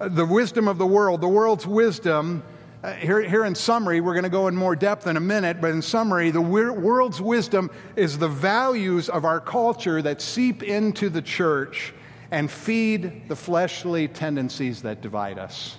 The 0.00 0.24
wisdom 0.24 0.66
of 0.66 0.78
the 0.78 0.86
world, 0.86 1.20
the 1.20 1.28
world's 1.28 1.66
wisdom, 1.66 2.42
uh, 2.82 2.94
here, 2.94 3.20
here 3.20 3.44
in 3.44 3.54
summary, 3.54 4.00
we're 4.00 4.14
going 4.14 4.24
to 4.24 4.30
go 4.30 4.48
in 4.48 4.56
more 4.56 4.74
depth 4.74 5.06
in 5.06 5.18
a 5.18 5.20
minute, 5.20 5.60
but 5.60 5.72
in 5.72 5.82
summary, 5.82 6.30
the 6.30 6.40
world's 6.40 7.20
wisdom 7.20 7.70
is 7.96 8.16
the 8.16 8.28
values 8.28 9.10
of 9.10 9.26
our 9.26 9.38
culture 9.38 10.00
that 10.00 10.22
seep 10.22 10.62
into 10.62 11.10
the 11.10 11.20
church 11.20 11.92
and 12.30 12.50
feed 12.50 13.28
the 13.28 13.36
fleshly 13.36 14.08
tendencies 14.08 14.80
that 14.82 15.02
divide 15.02 15.38
us. 15.38 15.76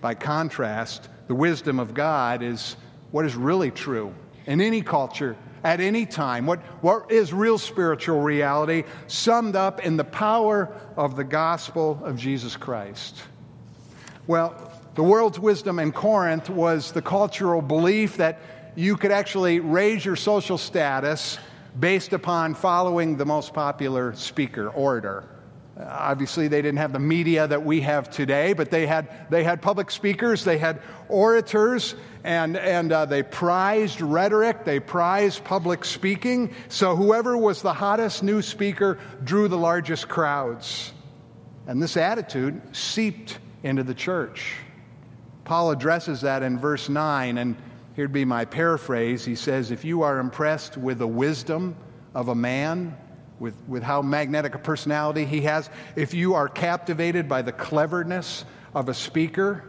By 0.00 0.14
contrast, 0.14 1.08
the 1.28 1.36
wisdom 1.36 1.78
of 1.78 1.94
God 1.94 2.42
is 2.42 2.74
what 3.12 3.24
is 3.24 3.36
really 3.36 3.70
true 3.70 4.12
in 4.46 4.60
any 4.60 4.82
culture 4.82 5.36
at 5.64 5.80
any 5.80 6.06
time. 6.06 6.46
What, 6.46 6.60
what 6.82 7.10
is 7.10 7.32
real 7.32 7.58
spiritual 7.58 8.20
reality 8.20 8.84
summed 9.06 9.56
up 9.56 9.84
in 9.84 9.96
the 9.96 10.04
power 10.04 10.74
of 10.96 11.16
the 11.16 11.24
gospel 11.24 12.00
of 12.04 12.16
Jesus 12.16 12.56
Christ? 12.56 13.22
Well, 14.26 14.72
the 14.94 15.02
world's 15.02 15.38
wisdom 15.38 15.78
in 15.78 15.92
Corinth 15.92 16.50
was 16.50 16.92
the 16.92 17.02
cultural 17.02 17.62
belief 17.62 18.16
that 18.16 18.40
you 18.74 18.96
could 18.96 19.10
actually 19.12 19.60
raise 19.60 20.04
your 20.04 20.16
social 20.16 20.58
status 20.58 21.38
based 21.78 22.12
upon 22.12 22.54
following 22.54 23.16
the 23.16 23.26
most 23.26 23.54
popular 23.54 24.14
speaker, 24.14 24.68
orator. 24.70 25.24
Obviously, 25.80 26.48
they 26.48 26.60
didn't 26.60 26.78
have 26.78 26.92
the 26.92 26.98
media 26.98 27.46
that 27.46 27.64
we 27.64 27.80
have 27.82 28.10
today, 28.10 28.52
but 28.52 28.70
they 28.70 28.84
had, 28.84 29.08
they 29.30 29.44
had 29.44 29.62
public 29.62 29.92
speakers, 29.92 30.42
they 30.42 30.58
had 30.58 30.82
orators, 31.08 31.94
and, 32.24 32.56
and 32.56 32.90
uh, 32.90 33.04
they 33.04 33.22
prized 33.22 34.00
rhetoric, 34.00 34.64
they 34.64 34.80
prized 34.80 35.44
public 35.44 35.84
speaking. 35.84 36.52
So, 36.68 36.96
whoever 36.96 37.36
was 37.36 37.62
the 37.62 37.72
hottest 37.72 38.24
new 38.24 38.42
speaker 38.42 38.98
drew 39.22 39.46
the 39.46 39.58
largest 39.58 40.08
crowds. 40.08 40.92
And 41.68 41.80
this 41.80 41.96
attitude 41.96 42.60
seeped 42.74 43.38
into 43.62 43.84
the 43.84 43.94
church. 43.94 44.56
Paul 45.44 45.70
addresses 45.70 46.22
that 46.22 46.42
in 46.42 46.58
verse 46.58 46.88
9, 46.88 47.38
and 47.38 47.54
here'd 47.94 48.12
be 48.12 48.24
my 48.24 48.46
paraphrase. 48.46 49.24
He 49.24 49.36
says, 49.36 49.70
If 49.70 49.84
you 49.84 50.02
are 50.02 50.18
impressed 50.18 50.76
with 50.76 50.98
the 50.98 51.06
wisdom 51.06 51.76
of 52.14 52.28
a 52.28 52.34
man, 52.34 52.96
with, 53.38 53.54
with 53.66 53.82
how 53.82 54.02
magnetic 54.02 54.54
a 54.54 54.58
personality 54.58 55.24
he 55.24 55.42
has, 55.42 55.70
if 55.96 56.14
you 56.14 56.34
are 56.34 56.48
captivated 56.48 57.28
by 57.28 57.42
the 57.42 57.52
cleverness 57.52 58.44
of 58.74 58.88
a 58.88 58.94
speaker, 58.94 59.64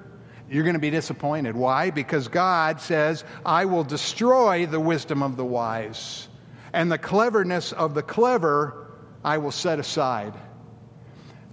you're 0.49 0.63
going 0.63 0.73
to 0.73 0.79
be 0.79 0.89
disappointed. 0.89 1.55
Why? 1.55 1.91
Because 1.91 2.27
God 2.27 2.81
says, 2.81 3.23
I 3.45 3.65
will 3.65 3.83
destroy 3.83 4.65
the 4.65 4.79
wisdom 4.79 5.21
of 5.21 5.37
the 5.37 5.45
wise, 5.45 6.27
and 6.73 6.91
the 6.91 6.97
cleverness 6.97 7.71
of 7.71 7.93
the 7.93 8.01
clever 8.03 8.87
I 9.23 9.37
will 9.37 9.51
set 9.51 9.79
aside. 9.79 10.33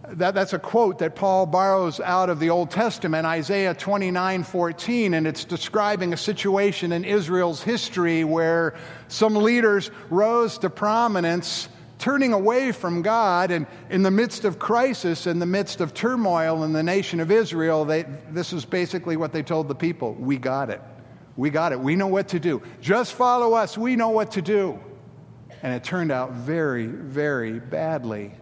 That, 0.09 0.35
that's 0.35 0.53
a 0.53 0.59
quote 0.59 1.01
that 1.01 1.17
Paul 1.17 1.47
borrows 1.47 1.99
out 1.99 2.31
of 2.31 2.39
the 2.39 2.51
Old 2.51 2.71
Testament, 2.71 3.27
Isaiah 3.27 3.75
29 3.75 4.45
14, 4.45 5.15
and 5.15 5.27
it's 5.27 5.45
describing 5.45 6.13
a 6.13 6.17
situation 6.17 6.93
in 6.93 7.05
Israel's 7.05 7.61
history 7.61 8.23
where 8.23 8.77
some 9.09 9.35
leaders 9.35 9.91
rose 10.09 10.59
to 10.59 10.71
prominence 10.71 11.69
turning 11.99 12.33
away 12.33 12.73
from 12.73 13.03
God 13.03 13.51
and 13.51 13.67
in 13.91 14.03
the 14.03 14.11
midst 14.11 14.45
of 14.45 14.59
crisis, 14.59 15.27
in 15.27 15.39
the 15.39 15.47
midst 15.47 15.81
of 15.81 15.95
turmoil 15.95 16.65
in 16.65 16.73
the 16.73 16.83
nation 16.83 17.21
of 17.21 17.31
Israel, 17.31 17.85
they, 17.85 18.05
this 18.31 18.53
is 18.53 18.65
basically 18.65 19.17
what 19.17 19.33
they 19.33 19.43
told 19.43 19.69
the 19.69 19.75
people 19.75 20.15
We 20.15 20.37
got 20.37 20.71
it. 20.71 20.83
We 21.37 21.51
got 21.51 21.73
it. 21.73 21.81
We 21.81 21.97
know 21.97 22.07
what 22.07 22.29
to 22.29 22.41
do. 22.41 22.63
Just 22.81 23.13
follow 23.13 23.55
us. 23.55 23.77
We 23.77 23.95
know 23.97 24.09
what 24.09 24.33
to 24.33 24.43
do. 24.43 24.79
And 25.63 25.75
it 25.75 25.85
turned 25.85 26.11
out 26.11 26.33
very, 26.33 26.87
very 26.87 27.59
badly. 27.59 28.33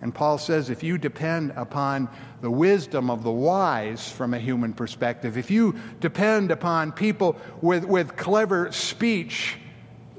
And 0.00 0.14
Paul 0.14 0.38
says 0.38 0.70
if 0.70 0.82
you 0.82 0.98
depend 0.98 1.52
upon 1.56 2.08
the 2.40 2.50
wisdom 2.50 3.10
of 3.10 3.22
the 3.22 3.30
wise 3.30 4.10
from 4.10 4.34
a 4.34 4.38
human 4.38 4.72
perspective, 4.72 5.38
if 5.38 5.50
you 5.50 5.76
depend 6.00 6.50
upon 6.50 6.92
people 6.92 7.36
with, 7.60 7.84
with 7.84 8.16
clever 8.16 8.72
speech, 8.72 9.56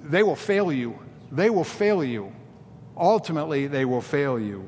they 0.01 0.23
will 0.23 0.35
fail 0.35 0.71
you. 0.71 0.97
They 1.31 1.49
will 1.49 1.63
fail 1.63 2.03
you 2.03 2.31
ultimately 2.97 3.67
they 3.67 3.85
will 3.85 4.01
fail 4.01 4.39
you. 4.39 4.67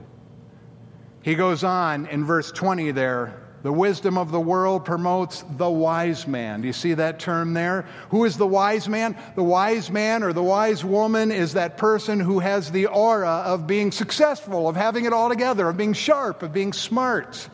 He 1.22 1.36
goes 1.36 1.64
on 1.64 2.06
in 2.08 2.26
verse 2.26 2.52
20 2.52 2.92
there 2.92 3.46
the 3.66 3.74
wisdom 3.74 4.16
of 4.16 4.32
the 4.32 4.40
world 4.40 4.86
promotes 4.86 5.44
the 5.58 5.68
wise 5.68 6.28
man. 6.28 6.62
Do 6.62 6.68
you 6.68 6.74
see 6.74 6.94
that 6.94 7.18
term 7.18 7.56
there? 7.56 7.88
Who 8.10 8.24
is 8.26 8.38
the 8.38 8.46
wise 8.46 8.88
man? 8.88 9.18
The 9.34 9.44
wise 9.44 9.90
man 9.90 10.22
or 10.22 10.34
the 10.34 10.44
wise 10.44 10.86
woman 10.86 11.32
is 11.32 11.54
that 11.54 11.76
person 11.76 12.20
who 12.20 12.38
has 12.38 12.72
the 12.72 12.86
aura 12.86 13.42
of 13.44 13.66
being 13.66 13.92
successful, 13.92 14.70
of 14.70 14.76
having 14.76 15.06
it 15.06 15.14
all 15.14 15.30
together, 15.30 15.68
of 15.68 15.78
being 15.78 15.94
sharp, 15.94 16.44
of 16.44 16.54
being 16.54 16.74
smart. 16.74 17.50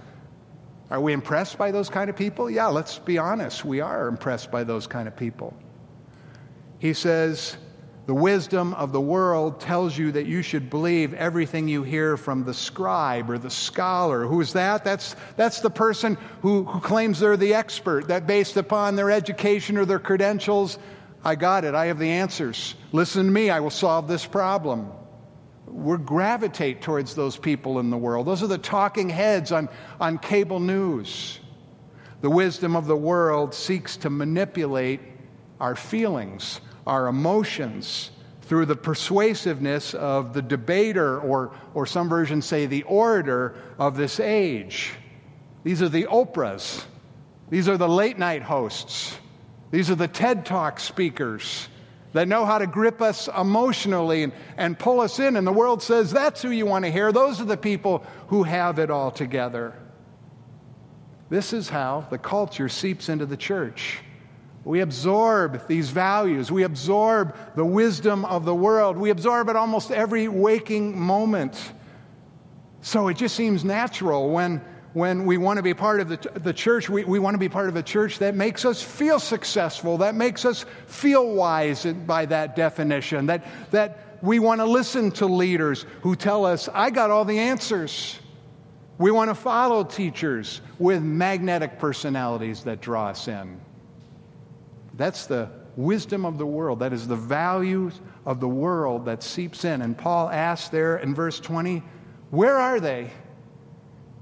Are 0.90 1.00
we 1.00 1.14
impressed 1.14 1.58
by 1.58 1.72
those 1.72 1.88
kind 1.88 2.10
of 2.10 2.18
people? 2.18 2.52
Yeah, 2.52 2.68
let's 2.68 3.00
be 3.00 3.18
honest. 3.18 3.64
We 3.64 3.80
are 3.80 4.10
impressed 4.10 4.52
by 4.52 4.66
those 4.66 4.88
kind 4.88 5.08
of 5.08 5.16
people. 5.16 5.54
He 6.80 6.94
says, 6.94 7.56
the 8.08 8.14
wisdom 8.16 8.74
of 8.74 8.92
the 8.92 9.02
world 9.02 9.60
tells 9.60 9.96
you 9.96 10.12
that 10.14 10.26
you 10.26 10.42
should 10.42 10.70
believe 10.70 11.14
everything 11.14 11.68
you 11.68 11.84
hear 11.84 12.18
from 12.18 12.44
the 12.44 12.54
scribe 12.54 13.30
or 13.30 13.38
the 13.38 13.50
scholar. 13.50 14.26
Who 14.26 14.42
is 14.42 14.54
that? 14.54 14.84
That's, 14.84 15.16
that's 15.38 15.60
the 15.60 15.70
person 15.70 16.18
who, 16.42 16.64
who 16.64 16.80
claims 16.80 17.20
they're 17.20 17.38
the 17.38 17.54
expert, 17.54 18.08
that 18.08 18.26
based 18.26 18.58
upon 18.58 18.96
their 18.96 19.12
education 19.12 19.78
or 19.78 19.86
their 19.86 20.00
credentials, 20.00 20.80
I 21.24 21.36
got 21.36 21.64
it, 21.64 21.76
I 21.76 21.86
have 21.86 22.00
the 22.00 22.10
answers. 22.10 22.74
Listen 22.92 23.26
to 23.26 23.32
me, 23.32 23.52
I 23.52 23.60
will 23.60 23.70
solve 23.70 24.08
this 24.08 24.26
problem. 24.26 24.92
We 25.68 25.96
gravitate 25.98 26.82
towards 26.82 27.14
those 27.14 27.38
people 27.38 27.80
in 27.80 27.92
the 27.92 27.98
world. 27.98 28.26
Those 28.26 28.42
are 28.42 28.48
the 28.48 28.58
talking 28.58 29.10
heads 29.10 29.52
on, 29.52 29.70
on 30.00 30.18
cable 30.18 30.60
news. 30.60 31.40
The 32.22 32.32
wisdom 32.32 32.76
of 32.76 32.88
the 32.88 32.98
world 32.98 33.54
seeks 33.54 33.96
to 33.98 34.10
manipulate 34.10 35.02
our 35.60 35.76
feelings 35.76 36.60
our 36.86 37.08
emotions 37.08 38.12
through 38.42 38.66
the 38.66 38.76
persuasiveness 38.76 39.94
of 39.94 40.34
the 40.34 40.42
debater, 40.42 41.20
or, 41.20 41.54
or 41.74 41.86
some 41.86 42.10
versions 42.10 42.46
say 42.46 42.66
the 42.66 42.84
orator 42.84 43.56
of 43.80 43.96
this 43.96 44.20
age. 44.20 44.92
These 45.64 45.82
are 45.82 45.90
the 45.90 46.06
Oprahs. 46.06 46.84
These 47.50 47.70
are 47.70 47.78
the 47.78 47.88
late 47.88 48.18
night 48.18 48.42
hosts. 48.42 49.18
These 49.72 49.90
are 49.90 49.96
the 49.96 50.08
TED 50.08 50.46
Talk 50.46 50.80
speakers 50.80 51.70
that 52.14 52.28
know 52.28 52.46
how 52.46 52.58
to 52.58 52.68
grip 52.68 53.02
us 53.02 53.30
emotionally 53.30 54.24
and, 54.24 54.34
and 54.58 54.78
pull 54.78 55.00
us 55.00 55.20
in. 55.20 55.38
And 55.38 55.48
the 55.48 55.54
world 55.54 55.82
says 55.82 56.12
that's 56.12 56.42
who 56.42 56.50
you 56.50 56.66
want 56.66 56.84
to 56.86 56.92
hear. 56.92 57.12
Those 57.12 57.40
are 57.40 57.46
the 57.46 57.58
people 57.58 58.04
who 58.28 58.44
have 58.44 58.80
it 58.80 58.92
all 58.92 59.12
together. 59.12 59.74
This 61.30 61.54
is 61.54 61.70
how 61.70 62.06
the 62.10 62.18
culture 62.18 62.68
seeps 62.68 63.08
into 63.08 63.26
the 63.26 63.38
church. 63.38 64.00
We 64.64 64.82
absorb 64.82 65.68
these 65.68 65.90
values. 65.90 66.52
We 66.52 66.64
absorb 66.64 67.36
the 67.56 67.66
wisdom 67.66 68.26
of 68.26 68.46
the 68.46 68.54
world. 68.54 68.96
We 68.98 69.10
absorb 69.10 69.50
it 69.50 69.56
almost 69.56 69.92
every 69.92 70.28
waking 70.28 71.00
moment. 71.00 71.74
So 72.82 73.08
it 73.08 73.18
just 73.18 73.36
seems 73.36 73.64
natural 73.64 74.30
when, 74.30 74.62
when 74.94 75.26
we 75.26 75.38
want 75.38 75.58
to 75.58 75.64
be 75.64 75.74
part 75.74 76.00
of 76.00 76.10
the, 76.10 76.18
the 76.40 76.54
church, 76.54 76.90
we, 76.90 77.04
we 77.04 77.18
want 77.18 77.34
to 77.34 77.40
be 77.40 77.50
part 77.50 77.70
of 77.70 77.76
a 77.76 77.84
church 77.84 78.20
that 78.20 78.36
makes 78.36 78.64
us 78.64 78.84
feel 78.84 79.20
successful, 79.20 79.98
that 80.00 80.14
makes 80.14 80.46
us 80.46 80.66
feel 80.86 81.34
wise 81.34 81.86
by 81.86 82.26
that 82.28 82.56
definition, 82.56 83.26
that, 83.28 83.46
that 83.72 84.20
we 84.22 84.38
want 84.38 84.62
to 84.62 84.66
listen 84.66 85.10
to 85.12 85.26
leaders 85.26 85.88
who 86.02 86.16
tell 86.16 86.46
us, 86.46 86.70
I 86.72 86.92
got 86.92 87.10
all 87.10 87.26
the 87.26 87.40
answers. 87.40 88.20
We 89.00 89.10
want 89.10 89.32
to 89.32 89.36
follow 89.36 89.84
teachers 89.84 90.62
with 90.78 91.02
magnetic 91.02 91.80
personalities 91.80 92.64
that 92.66 92.82
draw 92.82 93.08
us 93.08 93.28
in. 93.28 93.60
That's 95.02 95.26
the 95.26 95.50
wisdom 95.76 96.26
of 96.26 96.38
the 96.38 96.46
world. 96.46 96.80
That 96.80 96.94
is 96.94 97.08
the 97.08 97.16
values 97.16 98.00
of 98.24 98.40
the 98.40 98.48
world 98.48 99.06
that 99.06 99.24
seeps 99.24 99.66
in. 99.66 99.82
And 99.82 99.98
Paul 99.98 100.30
asks 100.30 100.70
there 100.70 100.98
in 100.98 101.16
verse 101.16 101.40
20, 101.40 101.82
where 102.30 102.56
are 102.56 102.80
they? 102.80 103.10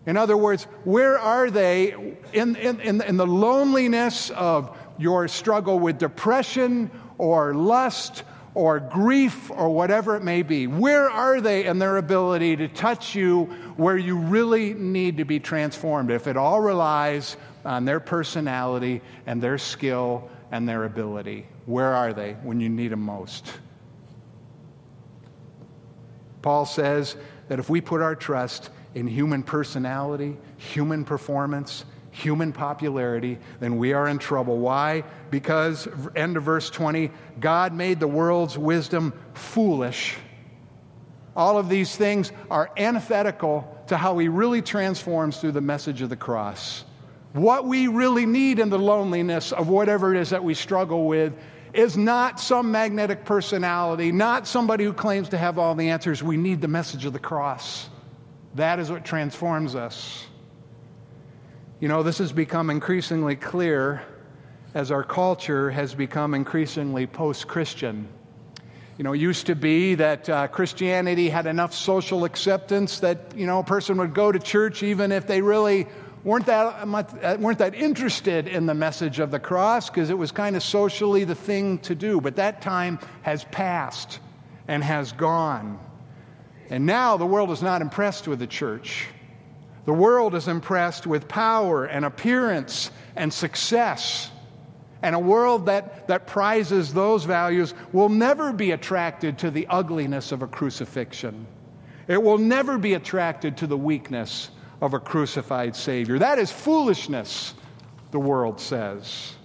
In 0.05 0.15
other 0.15 0.37
words, 0.37 0.63
where 0.85 1.19
are 1.19 1.51
they 1.51 1.91
in, 2.31 2.55
in, 2.55 2.79
in, 2.79 3.01
in 3.01 3.17
the 3.17 3.27
loneliness 3.27 4.29
of 4.29 4.77
your 4.97 5.27
struggle 5.27 5.77
with 5.77 5.97
depression 5.97 6.89
or 7.17 7.53
lust 7.53 8.23
or 8.53 8.79
grief 8.79 9.51
or 9.51 9.69
whatever 9.69 10.15
it 10.15 10.23
may 10.23 10.43
be? 10.43 10.65
Where 10.65 11.09
are 11.09 11.41
they 11.41 11.65
in 11.65 11.79
their 11.79 11.97
ability 11.97 12.55
to 12.55 12.69
touch 12.69 13.15
you 13.15 13.45
where 13.75 13.97
you 13.97 14.17
really 14.17 14.73
need 14.73 15.17
to 15.17 15.25
be 15.25 15.41
transformed? 15.41 16.09
If 16.09 16.25
it 16.25 16.37
all 16.37 16.61
relies 16.61 17.35
on 17.65 17.83
their 17.83 17.99
personality 17.99 19.01
and 19.25 19.43
their 19.43 19.57
skill 19.57 20.29
and 20.51 20.67
their 20.67 20.85
ability, 20.85 21.45
where 21.65 21.93
are 21.93 22.13
they 22.13 22.33
when 22.43 22.59
you 22.59 22.69
need 22.69 22.91
them 22.91 23.01
most? 23.01 23.51
Paul 26.41 26.65
says 26.65 27.15
that 27.47 27.59
if 27.59 27.69
we 27.69 27.81
put 27.81 28.01
our 28.01 28.15
trust 28.15 28.69
in 28.95 29.07
human 29.07 29.43
personality, 29.43 30.37
human 30.57 31.03
performance, 31.05 31.85
human 32.11 32.51
popularity, 32.51 33.37
then 33.59 33.77
we 33.77 33.93
are 33.93 34.07
in 34.07 34.17
trouble. 34.17 34.57
Why? 34.57 35.03
Because, 35.29 35.87
end 36.15 36.37
of 36.37 36.43
verse 36.43 36.69
20, 36.69 37.11
God 37.39 37.73
made 37.73 37.99
the 37.99 38.07
world's 38.07 38.57
wisdom 38.57 39.13
foolish. 39.33 40.17
All 41.35 41.57
of 41.57 41.69
these 41.69 41.95
things 41.95 42.31
are 42.49 42.71
antithetical 42.77 43.83
to 43.87 43.97
how 43.97 44.17
He 44.17 44.27
really 44.27 44.61
transforms 44.61 45.39
through 45.39 45.51
the 45.53 45.61
message 45.61 46.01
of 46.01 46.09
the 46.09 46.15
cross. 46.15 46.83
What 47.33 47.65
we 47.65 47.87
really 47.87 48.25
need 48.25 48.59
in 48.59 48.69
the 48.69 48.79
loneliness 48.79 49.51
of 49.51 49.67
whatever 49.67 50.15
it 50.15 50.19
is 50.19 50.31
that 50.31 50.43
we 50.43 50.55
struggle 50.55 51.07
with 51.07 51.33
is 51.73 51.95
not 51.95 52.39
some 52.39 52.71
magnetic 52.71 53.23
personality, 53.25 54.11
not 54.11 54.47
somebody 54.47 54.83
who 54.83 54.93
claims 54.93 55.29
to 55.29 55.37
have 55.37 55.59
all 55.59 55.75
the 55.75 55.89
answers. 55.89 56.23
We 56.23 56.37
need 56.37 56.61
the 56.61 56.67
message 56.67 57.05
of 57.05 57.13
the 57.13 57.19
cross. 57.19 57.89
That 58.55 58.79
is 58.79 58.89
what 58.89 59.05
transforms 59.05 59.75
us. 59.75 60.25
You 61.79 61.87
know, 61.87 62.01
this 62.01 62.17
has 62.17 62.31
become 62.31 62.71
increasingly 62.71 63.35
clear 63.35 64.01
as 64.73 64.91
our 64.91 65.03
culture 65.03 65.69
has 65.69 65.93
become 65.93 66.33
increasingly 66.33 67.05
post 67.07 67.47
Christian. 67.47 68.07
You 68.97 69.03
know, 69.03 69.13
it 69.13 69.19
used 69.19 69.45
to 69.45 69.55
be 69.55 69.95
that 69.95 70.27
uh, 70.27 70.47
Christianity 70.47 71.29
had 71.29 71.45
enough 71.45 71.73
social 71.73 72.25
acceptance 72.25 72.99
that, 72.99 73.33
you 73.35 73.45
know, 73.45 73.59
a 73.59 73.63
person 73.63 73.97
would 73.99 74.13
go 74.13 74.31
to 74.31 74.39
church 74.39 74.83
even 74.83 75.11
if 75.11 75.25
they 75.25 75.41
really 75.41 75.87
weren't 76.23 76.45
that, 76.47 76.87
much, 76.87 77.09
uh, 77.21 77.37
weren't 77.39 77.59
that 77.59 77.75
interested 77.75 78.47
in 78.47 78.65
the 78.65 78.73
message 78.73 79.19
of 79.19 79.31
the 79.31 79.39
cross 79.39 79.89
because 79.89 80.09
it 80.09 80.17
was 80.17 80.31
kind 80.31 80.55
of 80.55 80.63
socially 80.63 81.23
the 81.23 81.35
thing 81.35 81.79
to 81.79 81.95
do. 81.95 82.19
But 82.19 82.35
that 82.37 82.61
time 82.61 82.99
has 83.21 83.43
passed 83.45 84.19
and 84.67 84.83
has 84.83 85.11
gone. 85.11 85.79
And 86.69 86.85
now 86.85 87.17
the 87.17 87.25
world 87.25 87.51
is 87.51 87.61
not 87.61 87.81
impressed 87.81 88.27
with 88.27 88.39
the 88.39 88.47
church. 88.47 89.07
The 89.85 89.93
world 89.93 90.35
is 90.35 90.47
impressed 90.47 91.07
with 91.07 91.27
power 91.27 91.85
and 91.85 92.05
appearance 92.05 92.91
and 93.15 93.33
success. 93.33 94.29
And 95.01 95.15
a 95.15 95.19
world 95.19 95.67
that, 95.67 96.07
that 96.09 96.27
prizes 96.27 96.93
those 96.93 97.23
values 97.23 97.73
will 97.93 98.09
never 98.09 98.51
be 98.51 98.71
attracted 98.71 99.39
to 99.39 99.49
the 99.49 99.65
ugliness 99.67 100.31
of 100.31 100.41
a 100.41 100.47
crucifixion. 100.47 101.47
It 102.07 102.21
will 102.21 102.37
never 102.37 102.77
be 102.77 102.95
attracted 102.95 103.57
to 103.57 103.67
the 103.67 103.77
weakness 103.77 104.51
of 104.81 104.93
a 104.93 104.99
crucified 104.99 105.75
Savior. 105.75 106.19
That 106.19 106.39
is 106.39 106.51
foolishness, 106.51 107.53
the 108.11 108.19
world 108.19 108.59
says. 108.59 109.35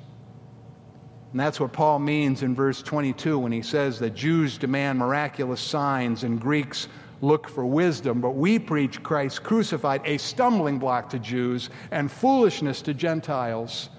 And 1.33 1.41
that's 1.41 1.59
what 1.59 1.73
Paul 1.73 1.99
means 1.99 2.45
in 2.45 2.55
verse 2.55 2.81
22 2.81 3.41
when 3.41 3.51
he 3.51 3.63
says 3.63 3.99
that 3.99 4.15
Jews 4.15 4.57
demand 4.57 5.01
miraculous 5.01 5.61
signs 5.61 6.23
and 6.23 6.41
Greeks 6.41 6.87
look 7.21 7.49
for 7.49 7.67
wisdom, 7.67 8.21
but 8.21 8.37
we 8.37 8.59
preach 8.59 9.03
Christ 9.03 9.43
crucified, 9.43 10.03
a 10.05 10.19
stumbling 10.19 10.79
block 10.79 11.11
to 11.11 11.19
Jews 11.19 11.71
and 11.91 12.11
foolishness 12.11 12.83
to 12.83 12.95
Gentiles. 12.95 13.91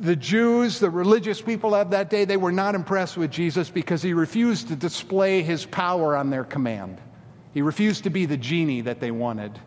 The 0.00 0.14
Jews, 0.14 0.78
the 0.78 0.90
religious 0.90 1.40
people 1.40 1.74
of 1.74 1.90
that 1.90 2.10
day, 2.10 2.24
they 2.24 2.36
were 2.36 2.52
not 2.52 2.74
impressed 2.74 3.16
with 3.16 3.30
Jesus 3.30 3.70
because 3.70 4.02
he 4.02 4.12
refused 4.12 4.68
to 4.68 4.76
display 4.76 5.42
his 5.42 5.64
power 5.66 6.16
on 6.16 6.30
their 6.30 6.44
command. 6.44 7.00
He 7.54 7.62
refused 7.62 8.04
to 8.04 8.10
be 8.10 8.26
the 8.26 8.36
genie 8.36 8.82
that 8.82 9.00
they 9.00 9.10
wanted. 9.10 9.58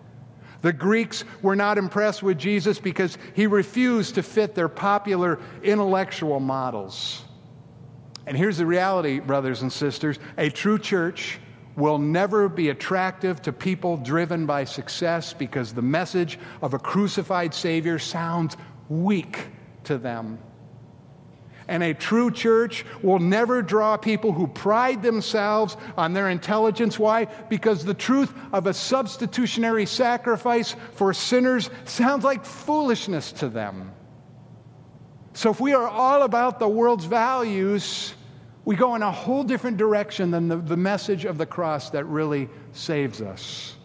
The 0.62 0.74
Greeks 0.74 1.24
were 1.42 1.56
not 1.56 1.78
impressed 1.78 2.22
with 2.22 2.38
Jesus 2.38 2.80
because 2.80 3.18
he 3.34 3.48
refused 3.48 4.16
to 4.16 4.24
fit 4.24 4.56
their 4.56 4.68
popular 4.68 5.40
intellectual 5.64 6.40
models. 6.40 7.24
And 8.26 8.38
here's 8.38 8.58
the 8.58 8.66
reality, 8.66 9.20
brothers 9.20 9.62
and 9.62 9.72
sisters 9.72 10.20
a 10.38 10.50
true 10.50 10.78
church 10.78 11.40
will 11.76 11.98
never 11.98 12.50
be 12.50 12.70
attractive 12.70 13.42
to 13.42 13.54
people 13.54 13.98
driven 13.98 14.46
by 14.46 14.66
success 14.66 15.34
because 15.34 15.74
the 15.74 15.82
message 15.82 16.38
of 16.62 16.74
a 16.74 16.80
crucified 16.80 17.54
Savior 17.54 17.98
sounds 17.98 18.58
weak 18.90 19.48
to 19.86 19.98
them. 19.98 20.38
And 21.70 21.84
a 21.84 21.94
true 21.94 22.32
church 22.32 22.84
will 23.04 23.20
never 23.20 23.62
draw 23.62 23.96
people 23.96 24.32
who 24.32 24.48
pride 24.48 25.04
themselves 25.04 25.78
on 25.96 26.14
their 26.14 26.30
intelligence. 26.30 26.98
Why? 26.98 27.26
Because 27.48 27.86
the 27.86 27.94
truth 27.94 28.34
of 28.52 28.66
a 28.66 28.74
substitutionary 28.74 29.86
sacrifice 29.86 30.76
for 30.94 31.14
sinners 31.14 31.70
sounds 31.86 32.24
like 32.24 32.44
foolishness 32.44 33.32
to 33.34 33.50
them. 33.50 33.92
So 35.34 35.52
if 35.52 35.60
we 35.60 35.74
are 35.74 35.88
all 35.88 36.24
about 36.24 36.58
the 36.58 36.68
world's 36.68 37.06
values, 37.06 38.16
we 38.66 38.76
go 38.76 38.96
in 38.96 39.04
a 39.04 39.12
whole 39.12 39.44
different 39.44 39.78
direction 39.78 40.32
than 40.32 40.48
the, 40.48 40.58
the 40.58 40.76
message 40.76 41.26
of 41.26 41.38
the 41.38 41.46
cross 41.46 41.92
that 41.92 42.04
really 42.06 42.50
saves 42.72 43.22
us. 43.22 43.76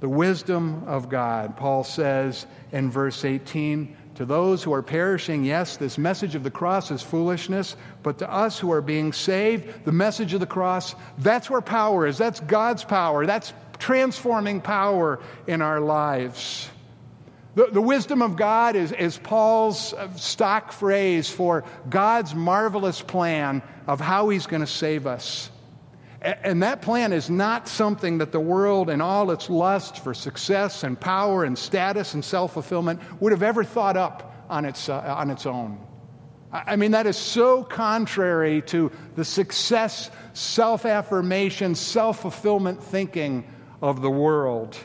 The 0.00 0.08
wisdom 0.08 0.84
of 0.86 1.10
God, 1.10 1.58
Paul 1.58 1.84
says 1.84 2.46
in 2.72 2.90
verse 2.90 3.26
18, 3.26 3.96
to 4.14 4.24
those 4.24 4.62
who 4.62 4.72
are 4.72 4.82
perishing, 4.82 5.44
yes, 5.44 5.76
this 5.76 5.98
message 5.98 6.34
of 6.34 6.44
the 6.44 6.50
cross 6.50 6.90
is 6.90 7.02
foolishness, 7.02 7.76
but 8.02 8.18
to 8.18 8.32
us 8.32 8.58
who 8.58 8.70
are 8.70 8.80
being 8.80 9.12
saved, 9.12 9.84
the 9.84 9.92
message 9.92 10.34
of 10.34 10.40
the 10.40 10.46
cross, 10.46 10.94
that's 11.18 11.50
where 11.50 11.60
power 11.60 12.06
is. 12.06 12.16
That's 12.16 12.40
God's 12.40 12.84
power. 12.84 13.26
That's 13.26 13.52
transforming 13.78 14.60
power 14.60 15.20
in 15.46 15.62
our 15.62 15.80
lives. 15.80 16.70
The, 17.56 17.66
the 17.66 17.80
wisdom 17.80 18.22
of 18.22 18.36
God 18.36 18.76
is, 18.76 18.92
is 18.92 19.18
Paul's 19.18 19.92
uh, 19.92 20.12
stock 20.14 20.72
phrase 20.72 21.30
for 21.30 21.64
God's 21.88 22.34
marvelous 22.34 23.00
plan 23.00 23.62
of 23.86 24.00
how 24.00 24.28
he's 24.28 24.46
going 24.46 24.60
to 24.60 24.66
save 24.66 25.06
us. 25.06 25.50
And 26.24 26.62
that 26.62 26.80
plan 26.80 27.12
is 27.12 27.28
not 27.28 27.68
something 27.68 28.16
that 28.18 28.32
the 28.32 28.40
world 28.40 28.88
and 28.88 29.02
all 29.02 29.30
its 29.30 29.50
lust 29.50 30.02
for 30.02 30.14
success 30.14 30.82
and 30.82 30.98
power 30.98 31.44
and 31.44 31.56
status 31.56 32.14
and 32.14 32.24
self 32.24 32.54
fulfillment 32.54 33.00
would 33.20 33.32
have 33.32 33.42
ever 33.42 33.62
thought 33.62 33.98
up 33.98 34.34
on 34.48 34.64
its, 34.64 34.88
uh, 34.88 35.00
on 35.18 35.28
its 35.28 35.44
own. 35.44 35.78
I 36.50 36.76
mean, 36.76 36.92
that 36.92 37.06
is 37.06 37.16
so 37.16 37.62
contrary 37.62 38.62
to 38.62 38.90
the 39.16 39.24
success, 39.24 40.10
self 40.32 40.86
affirmation, 40.86 41.74
self 41.74 42.20
fulfillment 42.20 42.82
thinking 42.82 43.44
of 43.82 44.00
the 44.00 44.10
world. 44.10 44.78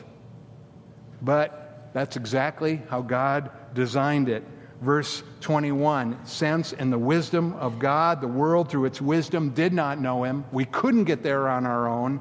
But 1.22 1.90
that's 1.94 2.16
exactly 2.16 2.82
how 2.90 3.00
God 3.00 3.50
designed 3.72 4.28
it. 4.28 4.44
Verse 4.80 5.22
21 5.40 6.18
Since 6.24 6.72
in 6.72 6.90
the 6.90 6.98
wisdom 6.98 7.52
of 7.54 7.78
God, 7.78 8.20
the 8.20 8.28
world 8.28 8.70
through 8.70 8.86
its 8.86 9.00
wisdom 9.00 9.50
did 9.50 9.72
not 9.72 10.00
know 10.00 10.24
him, 10.24 10.44
we 10.52 10.64
couldn't 10.64 11.04
get 11.04 11.22
there 11.22 11.48
on 11.48 11.66
our 11.66 11.88
own. 11.88 12.20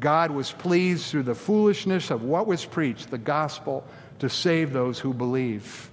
God 0.00 0.30
was 0.30 0.50
pleased 0.50 1.06
through 1.10 1.24
the 1.24 1.34
foolishness 1.34 2.10
of 2.10 2.22
what 2.22 2.46
was 2.46 2.64
preached, 2.64 3.10
the 3.10 3.18
gospel, 3.18 3.84
to 4.18 4.28
save 4.28 4.72
those 4.72 4.98
who 4.98 5.12
believe. 5.12 5.90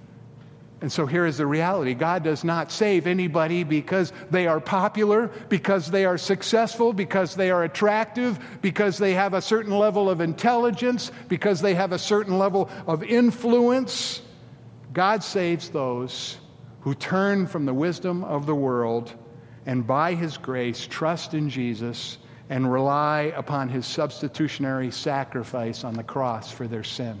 And 0.80 0.92
so 0.92 1.06
here 1.06 1.26
is 1.26 1.36
the 1.36 1.46
reality 1.46 1.92
God 1.94 2.22
does 2.22 2.44
not 2.44 2.70
save 2.70 3.06
anybody 3.06 3.64
because 3.64 4.12
they 4.30 4.46
are 4.46 4.60
popular, 4.60 5.28
because 5.48 5.90
they 5.90 6.04
are 6.04 6.16
successful, 6.16 6.92
because 6.92 7.34
they 7.34 7.50
are 7.50 7.64
attractive, 7.64 8.38
because 8.62 8.96
they 8.96 9.14
have 9.14 9.34
a 9.34 9.42
certain 9.42 9.76
level 9.76 10.08
of 10.08 10.20
intelligence, 10.20 11.10
because 11.28 11.60
they 11.60 11.74
have 11.74 11.92
a 11.92 11.98
certain 11.98 12.38
level 12.38 12.70
of 12.86 13.02
influence. 13.02 14.22
God 14.98 15.22
saves 15.22 15.68
those 15.68 16.38
who 16.80 16.92
turn 16.92 17.46
from 17.46 17.66
the 17.66 17.72
wisdom 17.72 18.24
of 18.24 18.46
the 18.46 18.54
world 18.56 19.14
and 19.64 19.86
by 19.86 20.14
His 20.14 20.36
grace 20.36 20.88
trust 20.88 21.34
in 21.34 21.50
Jesus 21.50 22.18
and 22.50 22.72
rely 22.72 23.32
upon 23.36 23.68
His 23.68 23.86
substitutionary 23.86 24.90
sacrifice 24.90 25.84
on 25.84 25.94
the 25.94 26.02
cross 26.02 26.50
for 26.50 26.66
their 26.66 26.82
sin. 26.82 27.16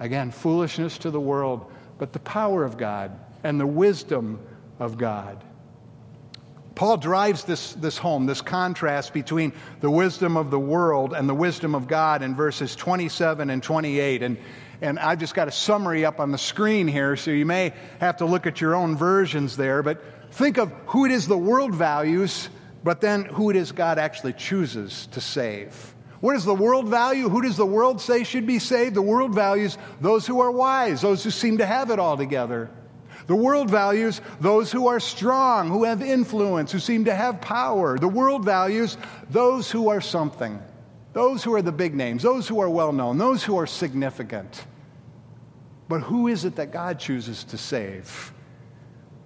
Again, 0.00 0.30
foolishness 0.30 0.96
to 0.96 1.10
the 1.10 1.20
world 1.20 1.70
but 1.98 2.14
the 2.14 2.18
power 2.20 2.64
of 2.64 2.78
God 2.78 3.10
and 3.42 3.60
the 3.60 3.66
wisdom 3.66 4.40
of 4.78 4.96
God. 4.96 5.44
Paul 6.76 6.96
drives 6.96 7.44
this, 7.44 7.74
this 7.74 7.98
home, 7.98 8.24
this 8.24 8.40
contrast 8.40 9.12
between 9.12 9.52
the 9.80 9.90
wisdom 9.90 10.38
of 10.38 10.50
the 10.50 10.58
world 10.58 11.12
and 11.12 11.28
the 11.28 11.34
wisdom 11.34 11.74
of 11.74 11.88
God 11.88 12.22
in 12.22 12.34
verses 12.34 12.74
27 12.74 13.50
and 13.50 13.62
28. 13.62 14.22
And, 14.22 14.38
and 14.84 14.98
I've 14.98 15.18
just 15.18 15.34
got 15.34 15.48
a 15.48 15.52
summary 15.52 16.04
up 16.04 16.20
on 16.20 16.30
the 16.30 16.38
screen 16.38 16.86
here, 16.86 17.16
so 17.16 17.30
you 17.30 17.46
may 17.46 17.72
have 18.00 18.18
to 18.18 18.26
look 18.26 18.46
at 18.46 18.60
your 18.60 18.74
own 18.74 18.96
versions 18.96 19.56
there. 19.56 19.82
But 19.82 20.02
think 20.32 20.58
of 20.58 20.70
who 20.86 21.06
it 21.06 21.10
is 21.10 21.26
the 21.26 21.38
world 21.38 21.74
values, 21.74 22.50
but 22.84 23.00
then 23.00 23.24
who 23.24 23.48
it 23.48 23.56
is 23.56 23.72
God 23.72 23.98
actually 23.98 24.34
chooses 24.34 25.06
to 25.08 25.20
save. 25.20 25.94
What 26.20 26.34
does 26.34 26.44
the 26.44 26.54
world 26.54 26.88
value? 26.88 27.28
Who 27.28 27.42
does 27.42 27.56
the 27.56 27.66
world 27.66 28.00
say 28.00 28.24
should 28.24 28.46
be 28.46 28.58
saved? 28.58 28.94
The 28.94 29.02
world 29.02 29.34
values 29.34 29.78
those 30.00 30.26
who 30.26 30.40
are 30.40 30.50
wise, 30.50 31.00
those 31.00 31.24
who 31.24 31.30
seem 31.30 31.58
to 31.58 31.66
have 31.66 31.90
it 31.90 31.98
all 31.98 32.16
together. 32.16 32.70
The 33.26 33.34
world 33.34 33.70
values 33.70 34.20
those 34.40 34.70
who 34.70 34.86
are 34.88 35.00
strong, 35.00 35.68
who 35.68 35.84
have 35.84 36.02
influence, 36.02 36.72
who 36.72 36.78
seem 36.78 37.06
to 37.06 37.14
have 37.14 37.40
power. 37.40 37.98
The 37.98 38.08
world 38.08 38.44
values 38.44 38.98
those 39.30 39.70
who 39.70 39.88
are 39.88 40.02
something, 40.02 40.60
those 41.14 41.42
who 41.42 41.54
are 41.54 41.62
the 41.62 41.72
big 41.72 41.94
names, 41.94 42.22
those 42.22 42.46
who 42.46 42.60
are 42.60 42.68
well 42.68 42.92
known, 42.92 43.16
those 43.16 43.42
who 43.42 43.56
are 43.56 43.66
significant. 43.66 44.66
But 45.88 46.00
who 46.00 46.28
is 46.28 46.44
it 46.44 46.56
that 46.56 46.72
God 46.72 46.98
chooses 46.98 47.44
to 47.44 47.58
save? 47.58 48.32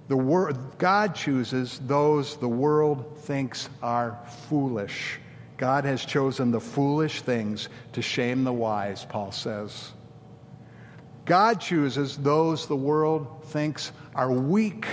The 0.09 0.17
wor- 0.17 0.53
God 0.79 1.15
chooses 1.15 1.81
those 1.87 2.37
the 2.37 2.49
world 2.49 3.19
thinks 3.19 3.69
are 3.83 4.19
foolish. 4.49 5.21
God 5.57 5.85
has 5.85 6.05
chosen 6.05 6.51
the 6.51 6.61
foolish 6.61 7.23
things 7.23 7.69
to 7.93 8.03
shame 8.03 8.45
the 8.45 8.53
wise, 8.53 9.05
Paul 9.05 9.33
says. 9.33 9.93
God 11.25 11.61
chooses 11.61 12.17
those 12.17 12.67
the 12.67 12.77
world 12.77 13.45
thinks 13.47 13.93
are 14.15 14.33
weak. 14.33 14.87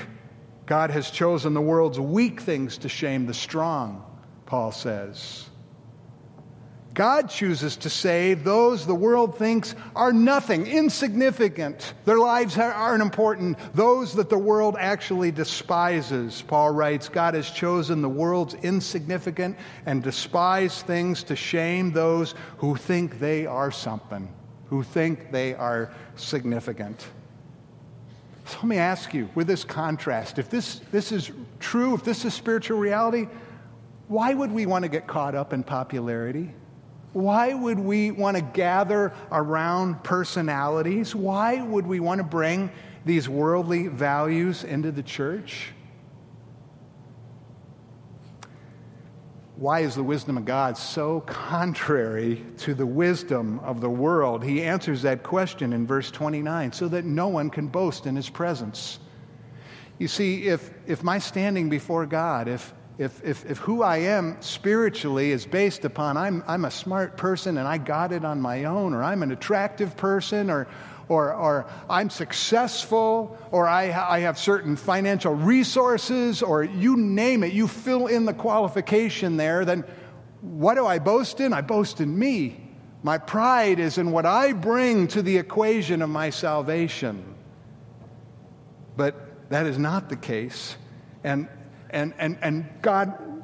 God 0.66 0.90
has 0.90 1.10
chosen 1.10 1.54
the 1.54 1.62
world's 1.62 2.00
weak 2.00 2.42
things 2.42 2.78
to 2.80 2.90
shame 2.90 3.26
the 3.26 3.34
strong, 3.34 4.04
Paul 4.46 4.72
says. 4.72 5.50
God 6.96 7.30
chooses 7.30 7.76
to 7.78 7.90
save 7.90 8.46
those 8.46 8.88
the 8.88 8.96
world 8.96 9.38
thinks 9.38 9.76
are 9.98 10.14
nothing, 10.14 10.66
insignificant. 10.66 11.94
Their 12.06 12.20
lives 12.20 12.58
aren't 12.58 13.04
important. 13.04 13.58
Those 13.76 14.14
that 14.14 14.30
the 14.30 14.38
world 14.38 14.78
actually 14.80 15.30
despises. 15.32 16.42
Paul 16.48 16.72
writes 16.72 17.10
God 17.10 17.34
has 17.34 17.52
chosen 17.52 18.02
the 18.02 18.08
world's 18.08 18.54
insignificant 18.54 19.58
and 19.86 20.02
despised 20.02 20.86
things 20.86 21.22
to 21.24 21.36
shame 21.36 21.92
those 21.92 22.34
who 22.60 22.78
think 22.78 23.20
they 23.20 23.46
are 23.46 23.72
something, 23.72 24.30
who 24.70 24.82
think 24.82 25.34
they 25.34 25.54
are 25.54 25.92
significant. 26.16 27.06
So 28.46 28.58
let 28.60 28.68
me 28.68 28.78
ask 28.78 29.14
you, 29.14 29.30
with 29.36 29.48
this 29.48 29.66
contrast, 29.66 30.40
if 30.40 30.50
this, 30.50 30.80
this 30.94 31.12
is 31.12 31.30
true, 31.60 31.94
if 31.94 32.06
this 32.06 32.24
is 32.24 32.34
spiritual 32.34 32.80
reality, 32.80 33.28
why 34.08 34.34
would 34.34 34.52
we 34.52 34.66
want 34.66 34.84
to 34.84 34.90
get 34.90 35.08
caught 35.08 35.36
up 35.36 35.52
in 35.52 35.62
popularity? 35.62 36.54
Why 37.16 37.54
would 37.54 37.80
we 37.80 38.12
want 38.12 38.36
to 38.36 38.44
gather 38.44 39.14
around 39.32 40.04
personalities? 40.04 41.16
Why 41.16 41.62
would 41.62 41.88
we 41.88 42.02
want 42.02 42.20
to 42.20 42.26
bring 42.26 42.70
these 43.06 43.30
worldly 43.30 43.88
values 43.88 44.66
into 44.66 44.92
the 44.92 45.02
church? 45.02 45.72
Why 49.56 49.80
is 49.80 49.96
the 49.96 50.04
wisdom 50.04 50.36
of 50.36 50.44
God 50.44 50.78
so 50.78 51.22
contrary 51.22 52.44
to 52.58 52.74
the 52.74 52.86
wisdom 52.86 53.60
of 53.60 53.80
the 53.80 53.90
world? 53.90 54.44
He 54.44 54.62
answers 54.62 55.02
that 55.04 55.24
question 55.24 55.72
in 55.72 55.88
verse 55.88 56.12
29 56.12 56.74
so 56.74 56.90
that 56.90 57.06
no 57.06 57.30
one 57.30 57.50
can 57.50 57.68
boast 57.68 58.08
in 58.08 58.18
his 58.18 58.30
presence. 58.30 59.00
You 60.00 60.10
see, 60.10 60.50
if, 60.50 60.70
if 60.86 61.02
my 61.02 61.20
standing 61.20 61.70
before 61.70 62.06
God, 62.06 62.50
if, 62.50 62.74
if, 62.98 63.24
if, 63.24 63.46
if 63.50 63.58
who 63.58 63.84
I 63.84 63.98
am 63.98 64.38
spiritually 64.42 65.32
is 65.32 65.46
based 65.46 65.84
upon 65.84 66.16
I'm, 66.16 66.44
I'm 66.48 66.66
a 66.66 66.72
smart 66.72 67.18
person 67.18 67.58
and 67.58 67.68
I 67.68 67.78
got 67.78 68.12
it 68.12 68.24
on 68.24 68.40
my 68.40 68.66
own, 68.66 68.94
or 68.94 69.04
I'm 69.04 69.22
an 69.22 69.32
attractive 69.32 69.98
person, 69.98 70.50
or, 70.50 70.68
or, 71.10 71.34
or 71.34 71.66
I'm 71.90 72.10
successful, 72.10 73.38
or 73.52 73.68
I, 73.68 73.92
I 73.92 74.20
have 74.20 74.40
certain 74.40 74.78
financial 74.78 75.34
resources, 75.34 76.42
or 76.42 76.64
you 76.64 76.96
name 76.96 77.44
it, 77.44 77.52
you 77.52 77.68
fill 77.68 78.08
in 78.08 78.26
the 78.26 78.34
qualification 78.34 79.36
there, 79.36 79.66
then 79.66 79.84
what 80.42 80.76
do 80.76 80.86
I 80.86 81.00
boast 81.00 81.42
in? 81.42 81.54
I 81.54 81.62
boast 81.62 82.00
in 82.00 82.18
me. 82.18 82.62
My 83.04 83.18
pride 83.18 83.80
is 83.80 83.98
in 83.98 84.12
what 84.12 84.26
I 84.26 84.54
bring 84.54 85.08
to 85.10 85.22
the 85.22 85.38
equation 85.38 86.02
of 86.02 86.10
my 86.10 86.30
salvation. 86.30 87.36
But 88.96 89.50
that 89.50 89.66
is 89.66 89.78
not 89.78 90.10
the 90.10 90.16
case. 90.16 90.78
And, 91.24 91.48
and, 91.90 92.14
and, 92.18 92.38
and 92.42 92.68
God, 92.82 93.44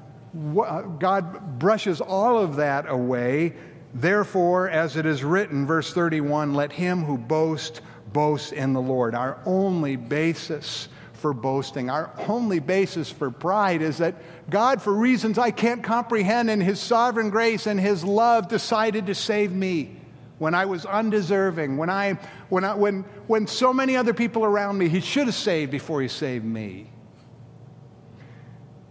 uh, 0.57 0.81
God 0.81 1.59
brushes 1.59 2.01
all 2.01 2.37
of 2.39 2.57
that 2.57 2.89
away. 2.89 3.53
Therefore, 3.93 4.69
as 4.69 4.95
it 4.95 5.05
is 5.05 5.23
written, 5.23 5.65
verse 5.65 5.93
31, 5.93 6.53
let 6.53 6.71
him 6.71 7.03
who 7.03 7.17
boasts 7.17 7.81
boast 8.13 8.53
in 8.53 8.73
the 8.73 8.81
Lord. 8.81 9.15
Our 9.15 9.39
only 9.45 9.95
basis 9.95 10.87
for 11.13 11.33
boasting, 11.33 11.89
our 11.89 12.11
only 12.27 12.59
basis 12.59 13.09
for 13.11 13.29
pride 13.29 13.81
is 13.81 13.99
that 13.99 14.15
God, 14.49 14.81
for 14.81 14.91
reasons 14.91 15.37
I 15.37 15.51
can't 15.51 15.83
comprehend, 15.83 16.49
in 16.49 16.59
His 16.59 16.79
sovereign 16.79 17.29
grace 17.29 17.67
and 17.67 17.79
His 17.79 18.03
love, 18.03 18.47
decided 18.47 19.05
to 19.05 19.15
save 19.15 19.51
me 19.51 19.97
when 20.39 20.55
I 20.55 20.65
was 20.65 20.85
undeserving, 20.85 21.77
when, 21.77 21.91
I, 21.91 22.13
when, 22.49 22.63
I, 22.63 22.73
when, 22.73 23.03
when 23.27 23.45
so 23.45 23.71
many 23.71 23.95
other 23.95 24.13
people 24.13 24.43
around 24.43 24.77
me 24.77 24.89
He 24.89 24.99
should 24.99 25.27
have 25.27 25.35
saved 25.35 25.71
before 25.71 26.01
He 26.01 26.07
saved 26.07 26.45
me. 26.45 26.90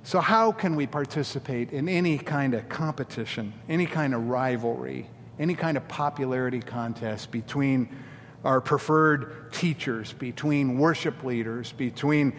So, 0.02 0.20
how 0.20 0.52
can 0.52 0.76
we 0.76 0.86
participate 0.86 1.72
in 1.72 1.88
any 1.88 2.16
kind 2.16 2.54
of 2.54 2.68
competition, 2.68 3.52
any 3.68 3.86
kind 3.86 4.14
of 4.14 4.28
rivalry, 4.28 5.08
any 5.38 5.54
kind 5.54 5.76
of 5.76 5.86
popularity 5.88 6.60
contest 6.60 7.30
between 7.30 7.94
our 8.42 8.62
preferred 8.62 9.52
teachers, 9.52 10.14
between 10.14 10.78
worship 10.78 11.22
leaders, 11.22 11.72
between 11.72 12.32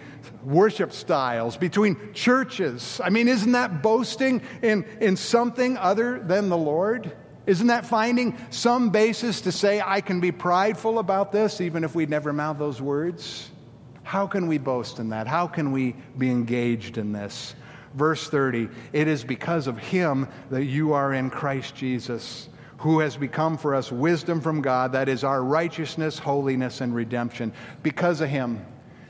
worship 0.43 0.91
styles, 0.91 1.55
between 1.55 2.13
churches? 2.13 2.99
I 3.03 3.11
mean, 3.11 3.27
isn't 3.27 3.51
that 3.51 3.83
boasting 3.83 4.41
in, 4.63 4.83
in 4.99 5.15
something 5.15 5.77
other 5.77 6.17
than 6.19 6.49
the 6.49 6.57
Lord? 6.57 7.15
Isn't 7.45 7.67
that 7.67 7.85
finding 7.85 8.35
some 8.49 8.89
basis 8.89 9.41
to 9.41 9.51
say, 9.51 9.81
I 9.85 10.01
can 10.01 10.19
be 10.19 10.31
prideful 10.31 10.97
about 10.97 11.31
this, 11.31 11.61
even 11.61 11.83
if 11.83 11.93
we'd 11.93 12.09
never 12.09 12.33
mouth 12.33 12.57
those 12.57 12.81
words? 12.81 13.50
How 14.03 14.27
can 14.27 14.47
we 14.47 14.57
boast 14.57 14.99
in 14.99 15.09
that? 15.09 15.27
How 15.27 15.47
can 15.47 15.71
we 15.71 15.95
be 16.17 16.29
engaged 16.29 16.97
in 16.97 17.11
this? 17.11 17.55
Verse 17.93 18.29
30 18.29 18.69
It 18.93 19.07
is 19.07 19.23
because 19.23 19.67
of 19.67 19.77
him 19.77 20.27
that 20.49 20.65
you 20.65 20.93
are 20.93 21.13
in 21.13 21.29
Christ 21.29 21.75
Jesus, 21.75 22.49
who 22.77 22.99
has 22.99 23.17
become 23.17 23.57
for 23.57 23.75
us 23.75 23.91
wisdom 23.91 24.41
from 24.41 24.61
God, 24.61 24.93
that 24.93 25.09
is 25.09 25.23
our 25.23 25.43
righteousness, 25.43 26.17
holiness, 26.17 26.81
and 26.81 26.95
redemption. 26.95 27.53
Because 27.83 28.21
of 28.21 28.29
him. 28.29 28.65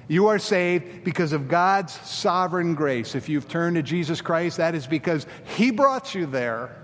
You 0.08 0.28
are 0.28 0.40
saved 0.40 1.06
because 1.06 1.32
of 1.32 1.48
God's 1.48 1.94
sovereign 1.94 2.76
grace. 2.76 3.16
If 3.16 3.30
you've 3.30 3.48
turned 3.48 3.78
to 3.78 3.82
Jesus 3.82 4.20
Christ, 4.20 4.58
that 4.58 4.76
is 4.76 4.86
because 4.86 5.26
He 5.56 5.72
brought 5.72 6.14
you 6.14 6.26
there. 6.26 6.76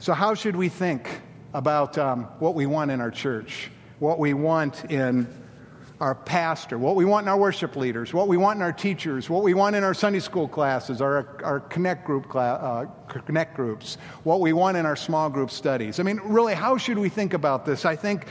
So, 0.00 0.12
how 0.12 0.34
should 0.34 0.56
we 0.56 0.68
think 0.68 1.08
about 1.54 1.98
um, 1.98 2.24
what 2.40 2.56
we 2.56 2.66
want 2.66 2.90
in 2.90 3.00
our 3.00 3.12
church, 3.12 3.70
what 4.00 4.18
we 4.18 4.34
want 4.34 4.90
in 4.90 5.32
our 6.00 6.14
pastor, 6.14 6.78
what 6.78 6.94
we 6.94 7.04
want 7.04 7.24
in 7.24 7.28
our 7.28 7.36
worship 7.36 7.74
leaders, 7.74 8.14
what 8.14 8.28
we 8.28 8.36
want 8.36 8.56
in 8.56 8.62
our 8.62 8.72
teachers, 8.72 9.28
what 9.28 9.42
we 9.42 9.52
want 9.52 9.74
in 9.74 9.82
our 9.82 9.94
Sunday 9.94 10.20
school 10.20 10.46
classes, 10.46 11.00
our, 11.00 11.42
our 11.42 11.60
connect, 11.60 12.04
group 12.04 12.34
uh, 12.34 12.84
connect 13.08 13.56
groups, 13.56 13.98
what 14.22 14.40
we 14.40 14.52
want 14.52 14.76
in 14.76 14.86
our 14.86 14.94
small 14.94 15.28
group 15.28 15.50
studies. 15.50 15.98
I 15.98 16.04
mean, 16.04 16.20
really, 16.22 16.54
how 16.54 16.76
should 16.76 16.98
we 16.98 17.08
think 17.08 17.34
about 17.34 17.66
this? 17.66 17.84
I 17.84 17.96
think 17.96 18.26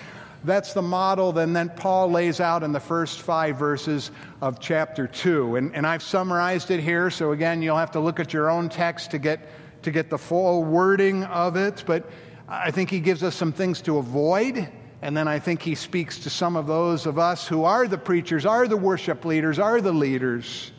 that's 0.46 0.74
the 0.74 0.82
model 0.82 1.34
then, 1.34 1.52
then 1.52 1.70
Paul 1.70 2.10
lays 2.10 2.40
out 2.40 2.64
in 2.64 2.72
the 2.72 2.80
first 2.80 3.22
five 3.22 3.58
verses 3.58 4.12
of 4.42 4.62
chapter 4.62 5.06
2. 5.06 5.58
And, 5.58 5.76
and 5.76 5.86
I've 5.86 6.04
summarized 6.04 6.72
it 6.72 6.80
here, 6.80 7.10
so 7.10 7.34
again, 7.34 7.62
you'll 7.62 7.78
have 7.78 7.92
to 7.92 8.00
look 8.00 8.20
at 8.22 8.32
your 8.32 8.50
own 8.50 8.70
text 8.70 9.12
to 9.12 9.18
get, 9.18 9.42
to 9.84 9.92
get 9.92 10.10
the 10.10 10.18
full 10.18 10.64
wording 10.64 11.26
of 11.26 11.58
it. 11.58 11.84
But 11.86 12.10
I 12.48 12.72
think 12.72 12.90
he 12.90 13.02
gives 13.02 13.24
us 13.24 13.36
some 13.36 13.52
things 13.52 13.82
to 13.82 13.98
avoid 13.98 14.70
and 15.02 15.16
then 15.16 15.28
I 15.28 15.40
think 15.40 15.62
he 15.62 15.76
speaks 15.76 16.20
to 16.20 16.30
some 16.30 16.56
of 16.56 16.68
those 16.68 17.06
of 17.06 17.20
us 17.20 17.48
who 17.48 17.64
are 17.64 17.88
the 17.88 17.98
preachers, 17.98 18.46
are 18.46 18.68
the 18.68 18.78
worship 18.78 19.26
leaders, 19.26 19.60
are 19.60 19.80
the 19.80 19.92
leaders. 19.92 20.72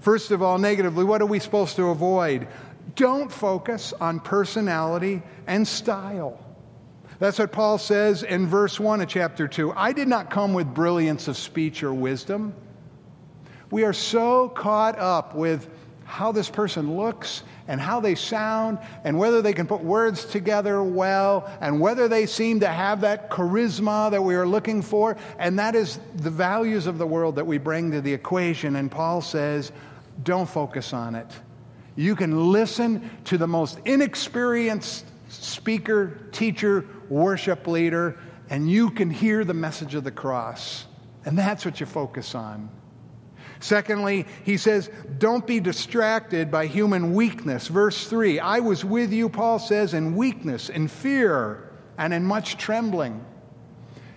First 0.00 0.30
of 0.30 0.42
all, 0.42 0.58
negatively, 0.58 1.04
what 1.04 1.20
are 1.20 1.26
we 1.26 1.38
supposed 1.38 1.76
to 1.76 1.88
avoid? 1.88 2.48
Don't 2.94 3.30
focus 3.30 3.92
on 4.00 4.20
personality 4.20 5.22
and 5.46 5.66
style. 5.66 6.44
That's 7.18 7.38
what 7.38 7.52
Paul 7.52 7.78
says 7.78 8.22
in 8.22 8.46
verse 8.46 8.78
1 8.78 9.00
of 9.00 9.08
chapter 9.08 9.48
2. 9.48 9.72
I 9.72 9.92
did 9.92 10.08
not 10.08 10.30
come 10.30 10.54
with 10.54 10.72
brilliance 10.72 11.28
of 11.28 11.36
speech 11.36 11.82
or 11.82 11.92
wisdom. 11.92 12.54
We 13.70 13.84
are 13.84 13.92
so 13.92 14.48
caught 14.48 14.98
up 14.98 15.34
with 15.34 15.68
how 16.08 16.32
this 16.32 16.48
person 16.48 16.96
looks 16.96 17.42
and 17.68 17.78
how 17.78 18.00
they 18.00 18.14
sound 18.14 18.78
and 19.04 19.18
whether 19.18 19.42
they 19.42 19.52
can 19.52 19.66
put 19.66 19.84
words 19.84 20.24
together 20.24 20.82
well 20.82 21.46
and 21.60 21.78
whether 21.78 22.08
they 22.08 22.24
seem 22.24 22.60
to 22.60 22.66
have 22.66 23.02
that 23.02 23.28
charisma 23.28 24.10
that 24.10 24.22
we 24.22 24.34
are 24.34 24.46
looking 24.46 24.80
for. 24.80 25.18
And 25.38 25.58
that 25.58 25.74
is 25.74 26.00
the 26.16 26.30
values 26.30 26.86
of 26.86 26.96
the 26.96 27.06
world 27.06 27.36
that 27.36 27.46
we 27.46 27.58
bring 27.58 27.90
to 27.90 28.00
the 28.00 28.12
equation. 28.12 28.76
And 28.76 28.90
Paul 28.90 29.20
says, 29.20 29.70
don't 30.22 30.48
focus 30.48 30.94
on 30.94 31.14
it. 31.14 31.26
You 31.94 32.16
can 32.16 32.52
listen 32.52 33.10
to 33.24 33.36
the 33.36 33.46
most 33.46 33.78
inexperienced 33.84 35.04
speaker, 35.28 36.18
teacher, 36.32 36.86
worship 37.10 37.66
leader, 37.66 38.18
and 38.48 38.70
you 38.70 38.88
can 38.90 39.10
hear 39.10 39.44
the 39.44 39.52
message 39.52 39.94
of 39.94 40.04
the 40.04 40.10
cross. 40.10 40.86
And 41.26 41.36
that's 41.36 41.66
what 41.66 41.80
you 41.80 41.86
focus 41.86 42.34
on. 42.34 42.70
Secondly, 43.60 44.26
he 44.44 44.56
says, 44.56 44.90
don't 45.18 45.46
be 45.46 45.60
distracted 45.60 46.50
by 46.50 46.66
human 46.66 47.14
weakness. 47.14 47.68
Verse 47.68 48.06
3 48.06 48.40
I 48.40 48.60
was 48.60 48.84
with 48.84 49.12
you, 49.12 49.28
Paul 49.28 49.58
says, 49.58 49.94
in 49.94 50.14
weakness, 50.14 50.68
in 50.68 50.88
fear, 50.88 51.70
and 51.96 52.14
in 52.14 52.24
much 52.24 52.56
trembling. 52.56 53.24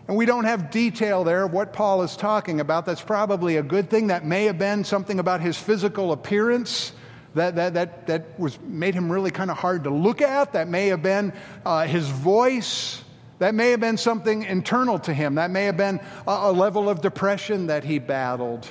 And 0.07 0.17
we 0.17 0.25
don't 0.25 0.45
have 0.45 0.71
detail 0.71 1.23
there 1.23 1.45
of 1.45 1.53
what 1.53 1.73
Paul 1.73 2.01
is 2.03 2.15
talking 2.17 2.59
about. 2.59 2.85
That's 2.85 3.01
probably 3.01 3.57
a 3.57 3.63
good 3.63 3.89
thing. 3.89 4.07
That 4.07 4.25
may 4.25 4.45
have 4.45 4.57
been 4.57 4.83
something 4.83 5.19
about 5.19 5.41
his 5.41 5.57
physical 5.57 6.11
appearance 6.11 6.91
that, 7.35 7.55
that, 7.55 7.73
that, 7.75 8.07
that 8.07 8.39
was, 8.39 8.59
made 8.59 8.93
him 8.93 9.11
really 9.11 9.31
kind 9.31 9.49
of 9.49 9.57
hard 9.57 9.85
to 9.85 9.89
look 9.89 10.21
at. 10.21 10.53
That 10.53 10.67
may 10.67 10.87
have 10.87 11.01
been 11.01 11.33
uh, 11.65 11.87
his 11.87 12.09
voice. 12.09 13.03
That 13.39 13.55
may 13.55 13.71
have 13.71 13.79
been 13.79 13.97
something 13.97 14.43
internal 14.43 14.99
to 14.99 15.13
him. 15.13 15.35
That 15.35 15.49
may 15.49 15.63
have 15.65 15.77
been 15.77 15.99
a, 16.27 16.31
a 16.31 16.51
level 16.51 16.89
of 16.89 17.01
depression 17.01 17.67
that 17.67 17.83
he 17.83 17.99
battled. 17.99 18.67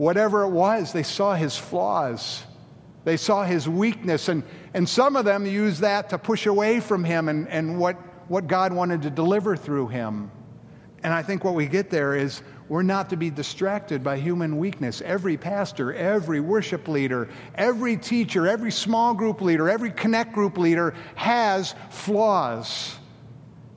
Whatever 0.00 0.44
it 0.44 0.48
was, 0.48 0.94
they 0.94 1.02
saw 1.02 1.34
his 1.34 1.58
flaws. 1.58 2.42
They 3.04 3.18
saw 3.18 3.44
his 3.44 3.68
weakness. 3.68 4.30
And, 4.30 4.44
and 4.72 4.88
some 4.88 5.14
of 5.14 5.26
them 5.26 5.44
used 5.44 5.82
that 5.82 6.08
to 6.08 6.16
push 6.16 6.46
away 6.46 6.80
from 6.80 7.04
him 7.04 7.28
and, 7.28 7.46
and 7.48 7.78
what, 7.78 7.96
what 8.26 8.46
God 8.46 8.72
wanted 8.72 9.02
to 9.02 9.10
deliver 9.10 9.58
through 9.58 9.88
him. 9.88 10.30
And 11.02 11.12
I 11.12 11.22
think 11.22 11.44
what 11.44 11.52
we 11.52 11.66
get 11.66 11.90
there 11.90 12.14
is 12.14 12.40
we're 12.70 12.80
not 12.80 13.10
to 13.10 13.16
be 13.16 13.28
distracted 13.28 14.02
by 14.02 14.16
human 14.16 14.56
weakness. 14.56 15.02
Every 15.02 15.36
pastor, 15.36 15.92
every 15.92 16.40
worship 16.40 16.88
leader, 16.88 17.28
every 17.54 17.98
teacher, 17.98 18.48
every 18.48 18.72
small 18.72 19.12
group 19.12 19.42
leader, 19.42 19.68
every 19.68 19.90
connect 19.90 20.32
group 20.32 20.56
leader 20.56 20.94
has 21.14 21.74
flaws. 21.90 22.96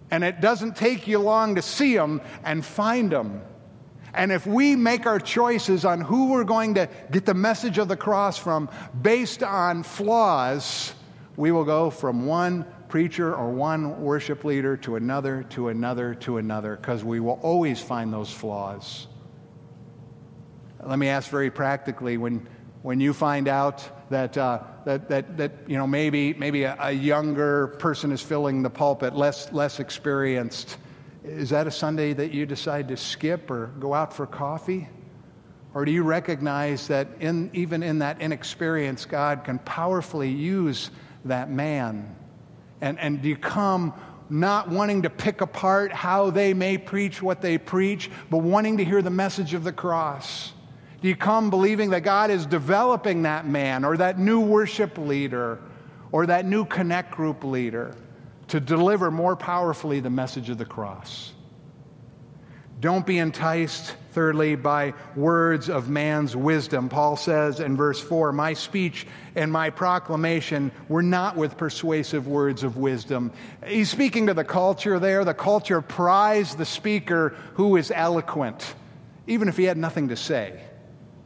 And 0.09 0.23
it 0.23 0.39
doesn't 0.39 0.77
take 0.77 1.05
you 1.05 1.19
long 1.19 1.55
to 1.55 1.61
see 1.61 1.97
them 1.97 2.21
and 2.45 2.63
find 2.63 3.11
them. 3.11 3.41
And 4.13 4.31
if 4.31 4.45
we 4.45 4.75
make 4.75 5.05
our 5.05 5.19
choices 5.19 5.85
on 5.85 6.01
who 6.01 6.29
we're 6.29 6.43
going 6.43 6.75
to 6.75 6.87
get 7.11 7.25
the 7.25 7.33
message 7.33 7.77
of 7.79 7.87
the 7.87 7.97
cross 7.97 8.37
from 8.37 8.69
based 9.01 9.41
on 9.41 9.83
flaws, 9.83 10.93
we 11.35 11.51
will 11.51 11.65
go 11.65 11.89
from 11.89 12.25
one 12.27 12.65
preacher 12.89 13.33
or 13.33 13.49
one 13.49 14.01
worship 14.01 14.43
leader 14.43 14.77
to 14.77 14.97
another, 14.97 15.43
to 15.49 15.69
another, 15.69 16.13
to 16.13 16.37
another, 16.37 16.75
because 16.75 17.03
we 17.03 17.19
will 17.19 17.39
always 17.41 17.79
find 17.79 18.13
those 18.13 18.31
flaws. 18.31 19.07
Let 20.85 20.99
me 20.99 21.07
ask 21.07 21.29
very 21.29 21.49
practically 21.49 22.17
when, 22.17 22.47
when 22.83 22.99
you 22.99 23.13
find 23.13 23.47
out 23.47 24.09
that, 24.11 24.37
uh, 24.37 24.61
that, 24.85 25.09
that, 25.09 25.37
that 25.37 25.51
you 25.65 25.77
know, 25.77 25.87
maybe, 25.87 26.35
maybe 26.35 26.63
a, 26.63 26.77
a 26.79 26.91
younger 26.91 27.67
person 27.79 28.11
is 28.11 28.21
filling 28.21 28.61
the 28.61 28.69
pulpit, 28.69 29.15
less, 29.15 29.51
less 29.51 29.79
experienced, 29.79 30.77
is 31.23 31.49
that 31.51 31.67
a 31.67 31.71
Sunday 31.71 32.13
that 32.13 32.31
you 32.31 32.45
decide 32.45 32.89
to 32.89 32.97
skip 32.97 33.49
or 33.49 33.67
go 33.79 33.93
out 33.93 34.13
for 34.13 34.25
coffee? 34.25 34.89
Or 35.73 35.85
do 35.85 35.91
you 35.91 36.03
recognize 36.03 36.87
that 36.87 37.07
in, 37.19 37.49
even 37.53 37.81
in 37.81 37.99
that 37.99 38.21
inexperience, 38.21 39.05
God 39.05 39.43
can 39.43 39.59
powerfully 39.59 40.29
use 40.29 40.91
that 41.25 41.49
man? 41.49 42.15
And, 42.81 42.99
and 42.99 43.21
do 43.21 43.29
you 43.29 43.37
come 43.37 43.93
not 44.29 44.69
wanting 44.69 45.03
to 45.03 45.09
pick 45.09 45.41
apart 45.41 45.91
how 45.91 46.29
they 46.29 46.53
may 46.53 46.77
preach 46.77 47.21
what 47.21 47.41
they 47.41 47.57
preach, 47.57 48.11
but 48.29 48.39
wanting 48.39 48.77
to 48.77 48.85
hear 48.85 49.01
the 49.01 49.09
message 49.09 49.53
of 49.53 49.63
the 49.63 49.71
cross? 49.71 50.53
Do 51.01 51.07
you 51.07 51.15
come 51.15 51.49
believing 51.49 51.89
that 51.89 52.01
God 52.01 52.29
is 52.29 52.45
developing 52.45 53.23
that 53.23 53.45
man 53.47 53.83
or 53.83 53.97
that 53.97 54.19
new 54.19 54.39
worship 54.39 54.97
leader 54.97 55.59
or 56.11 56.27
that 56.27 56.45
new 56.45 56.65
connect 56.65 57.11
group 57.11 57.43
leader 57.43 57.95
to 58.49 58.59
deliver 58.59 59.11
more 59.11 59.35
powerfully 59.35 59.99
the 59.99 60.09
message 60.09 60.49
of 60.49 60.57
the 60.57 60.65
cross? 60.65 61.33
Don't 62.83 63.05
be 63.05 63.17
enticed, 63.17 63.95
thirdly, 64.11 64.57
by 64.57 64.93
words 65.15 65.69
of 65.69 65.87
man's 65.87 66.35
wisdom. 66.35 66.89
Paul 66.89 67.15
says 67.15 67.61
in 67.61 67.77
verse 67.77 68.01
4 68.01 68.33
My 68.33 68.51
speech 68.51 69.07
and 69.35 69.49
my 69.49 69.69
proclamation 69.69 70.69
were 70.89 71.01
not 71.01 71.37
with 71.37 71.55
persuasive 71.55 72.27
words 72.27 72.61
of 72.61 72.75
wisdom. 72.75 73.31
He's 73.65 73.89
speaking 73.89 74.27
to 74.27 74.33
the 74.33 74.43
culture 74.43 74.99
there. 74.99 75.23
The 75.23 75.33
culture 75.33 75.81
prized 75.81 76.57
the 76.57 76.65
speaker 76.65 77.37
who 77.53 77.77
is 77.77 77.89
eloquent, 77.89 78.75
even 79.27 79.47
if 79.47 79.55
he 79.55 79.63
had 79.63 79.77
nothing 79.77 80.09
to 80.09 80.17
say. 80.17 80.61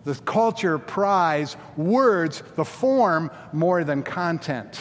The 0.03 0.13
culture 0.13 0.77
prized 0.77 1.58
words, 1.75 2.43
the 2.56 2.65
form, 2.65 3.32
more 3.51 3.84
than 3.84 4.03
content. 4.03 4.80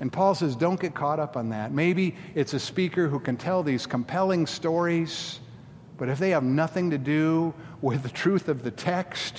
And 0.00 0.12
Paul 0.12 0.34
says, 0.34 0.56
don't 0.56 0.80
get 0.80 0.94
caught 0.94 1.20
up 1.20 1.36
on 1.36 1.50
that. 1.50 1.72
Maybe 1.72 2.16
it's 2.34 2.54
a 2.54 2.58
speaker 2.58 3.06
who 3.08 3.20
can 3.20 3.36
tell 3.36 3.62
these 3.62 3.86
compelling 3.86 4.46
stories 4.46 5.40
but 6.00 6.08
if 6.08 6.18
they 6.18 6.30
have 6.30 6.42
nothing 6.42 6.88
to 6.92 6.98
do 6.98 7.52
with 7.82 8.02
the 8.02 8.08
truth 8.08 8.48
of 8.48 8.62
the 8.62 8.70
text, 8.70 9.36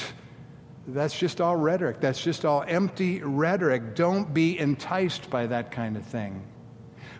that's 0.88 1.17
just 1.17 1.41
all 1.41 1.56
rhetoric. 1.56 2.00
That's 2.00 2.24
just 2.24 2.45
all 2.45 2.63
empty 2.67 3.19
rhetoric. 3.24 3.95
Don't 3.95 4.32
be 4.32 4.60
enticed 4.60 5.32
by 5.32 5.47
that 5.47 5.71
kind 5.71 5.97
of 5.97 6.06
thing. 6.06 6.43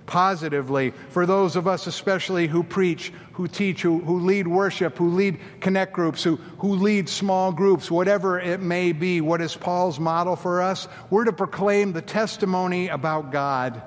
Positively, 0.06 0.94
for 1.10 1.26
those 1.26 1.56
of 1.56 1.68
us 1.68 1.88
especially 1.88 2.48
who 2.48 2.64
preach, 2.64 3.14
who 3.34 3.48
teach, 3.48 3.82
who, 3.82 4.00
who 4.00 4.20
lead 4.20 4.48
worship, 4.48 4.98
who 4.98 5.10
lead 5.10 5.40
connect 5.60 5.94
groups, 5.94 6.24
who, 6.24 6.36
who 6.58 6.76
lead 6.76 7.08
small 7.08 7.52
groups, 7.52 7.90
whatever 7.90 8.40
it 8.40 8.60
may 8.60 8.92
be, 8.92 9.22
what 9.22 9.42
is 9.42 9.56
Paul's 9.56 10.00
model 10.00 10.36
for 10.36 10.62
us? 10.62 10.88
We're 11.10 11.26
to 11.26 11.34
proclaim 11.34 11.94
the 11.94 12.02
testimony 12.02 12.90
about 12.90 13.32
God 13.32 13.82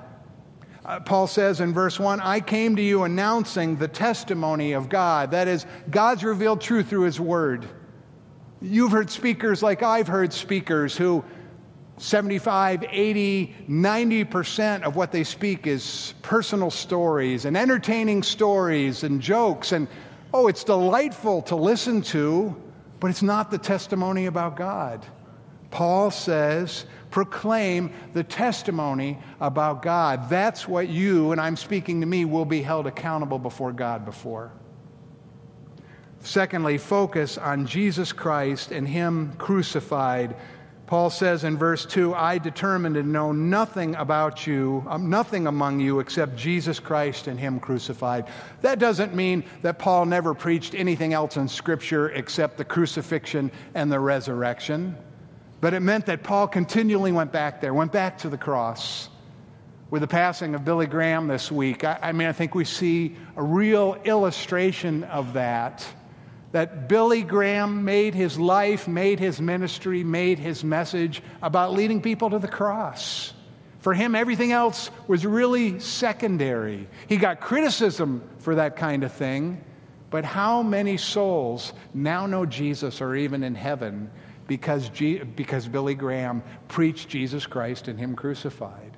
uh, 0.85 0.99
Paul 0.99 1.25
says 1.25 1.61
in 1.61 1.73
verse 1.73 1.99
1 1.99 2.19
I 2.19 2.39
came 2.39 2.75
to 2.75 2.81
you 2.81 3.03
announcing 3.03 3.75
the 3.77 3.87
testimony 3.87 4.73
of 4.73 4.87
God. 4.87 5.31
That 5.31 5.47
is, 5.47 5.65
God's 5.89 6.23
revealed 6.23 6.61
truth 6.61 6.87
through 6.87 7.03
His 7.03 7.19
Word. 7.19 7.67
You've 8.61 8.91
heard 8.91 9.09
speakers 9.09 9.63
like 9.63 9.83
I've 9.83 10.07
heard 10.07 10.31
speakers 10.31 10.95
who 10.95 11.23
75, 11.97 12.83
80, 12.89 13.55
90% 13.69 14.83
of 14.83 14.95
what 14.95 15.11
they 15.11 15.23
speak 15.23 15.65
is 15.65 16.13
personal 16.21 16.69
stories 16.69 17.45
and 17.45 17.55
entertaining 17.55 18.21
stories 18.21 19.03
and 19.03 19.21
jokes. 19.21 19.71
And 19.71 19.87
oh, 20.33 20.47
it's 20.47 20.65
delightful 20.65 21.41
to 21.43 21.55
listen 21.55 22.01
to, 22.03 22.55
but 22.99 23.09
it's 23.09 23.23
not 23.23 23.49
the 23.49 23.57
testimony 23.57 24.25
about 24.25 24.57
God. 24.57 25.05
Paul 25.71 26.11
says 26.11 26.85
proclaim 27.11 27.93
the 28.11 28.25
testimony 28.25 29.17
about 29.39 29.81
God. 29.81 30.29
That's 30.29 30.67
what 30.67 30.89
you, 30.89 31.31
and 31.31 31.39
I'm 31.39 31.55
speaking 31.55 32.01
to 32.01 32.05
me, 32.05 32.25
will 32.25 32.43
be 32.43 32.61
held 32.61 32.87
accountable 32.87 33.39
before 33.39 33.71
God 33.71 34.03
before. 34.03 34.51
Secondly, 36.19 36.77
focus 36.77 37.37
on 37.37 37.67
Jesus 37.67 38.11
Christ 38.11 38.71
and 38.71 38.85
Him 38.85 39.31
crucified. 39.37 40.35
Paul 40.87 41.09
says 41.09 41.43
in 41.43 41.57
verse 41.57 41.85
2 41.85 42.13
I 42.13 42.37
determined 42.37 42.95
to 42.95 43.03
know 43.03 43.31
nothing 43.31 43.95
about 43.95 44.45
you, 44.45 44.85
um, 44.87 45.09
nothing 45.09 45.47
among 45.47 45.79
you 45.79 45.99
except 45.99 46.35
Jesus 46.35 46.79
Christ 46.79 47.27
and 47.27 47.39
Him 47.39 47.59
crucified. 47.59 48.27
That 48.61 48.77
doesn't 48.77 49.15
mean 49.15 49.43
that 49.63 49.79
Paul 49.79 50.05
never 50.05 50.33
preached 50.35 50.75
anything 50.75 51.13
else 51.13 51.37
in 51.37 51.47
Scripture 51.47 52.09
except 52.09 52.57
the 52.57 52.65
crucifixion 52.65 53.51
and 53.73 53.91
the 53.91 53.99
resurrection. 53.99 54.95
But 55.59 55.73
it 55.73 55.79
meant 55.79 56.05
that 56.05 56.21
Paul 56.21 56.47
continually 56.47 57.11
went 57.11 57.31
back 57.31 57.61
there, 57.61 57.73
went 57.73 57.91
back 57.91 58.19
to 58.19 58.29
the 58.29 58.37
cross. 58.37 59.09
With 59.89 60.01
the 60.01 60.07
passing 60.07 60.55
of 60.55 60.65
Billy 60.65 60.87
Graham 60.87 61.27
this 61.27 61.51
week, 61.51 61.83
I, 61.83 61.97
I 62.01 62.11
mean, 62.11 62.27
I 62.27 62.31
think 62.31 62.53
we 62.53 62.65
see 62.65 63.15
a 63.35 63.43
real 63.43 63.97
illustration 64.03 65.03
of 65.05 65.33
that. 65.33 65.87
That 66.55 66.87
Billy 66.87 67.21
Graham 67.21 67.83
made 67.83 68.15
his 68.15 68.39
life, 68.39 68.87
made 68.87 69.19
his 69.19 69.41
ministry, 69.41 70.05
made 70.05 70.39
his 70.39 70.63
message 70.63 71.21
about 71.41 71.73
leading 71.73 72.01
people 72.01 72.29
to 72.29 72.39
the 72.39 72.47
cross. 72.47 73.33
For 73.79 73.93
him, 73.93 74.15
everything 74.15 74.53
else 74.53 74.89
was 75.05 75.25
really 75.25 75.81
secondary. 75.81 76.87
He 77.07 77.17
got 77.17 77.41
criticism 77.41 78.23
for 78.37 78.55
that 78.55 78.77
kind 78.77 79.03
of 79.03 79.11
thing, 79.11 79.61
but 80.09 80.23
how 80.23 80.63
many 80.63 80.95
souls 80.95 81.73
now 81.93 82.25
know 82.25 82.45
Jesus 82.45 83.01
or 83.01 83.17
even 83.17 83.43
in 83.43 83.53
heaven 83.53 84.09
because, 84.47 84.87
G- 84.87 85.23
because 85.23 85.67
Billy 85.67 85.93
Graham 85.93 86.41
preached 86.69 87.09
Jesus 87.09 87.45
Christ 87.45 87.89
and 87.89 87.99
Him 87.99 88.15
crucified. 88.15 88.94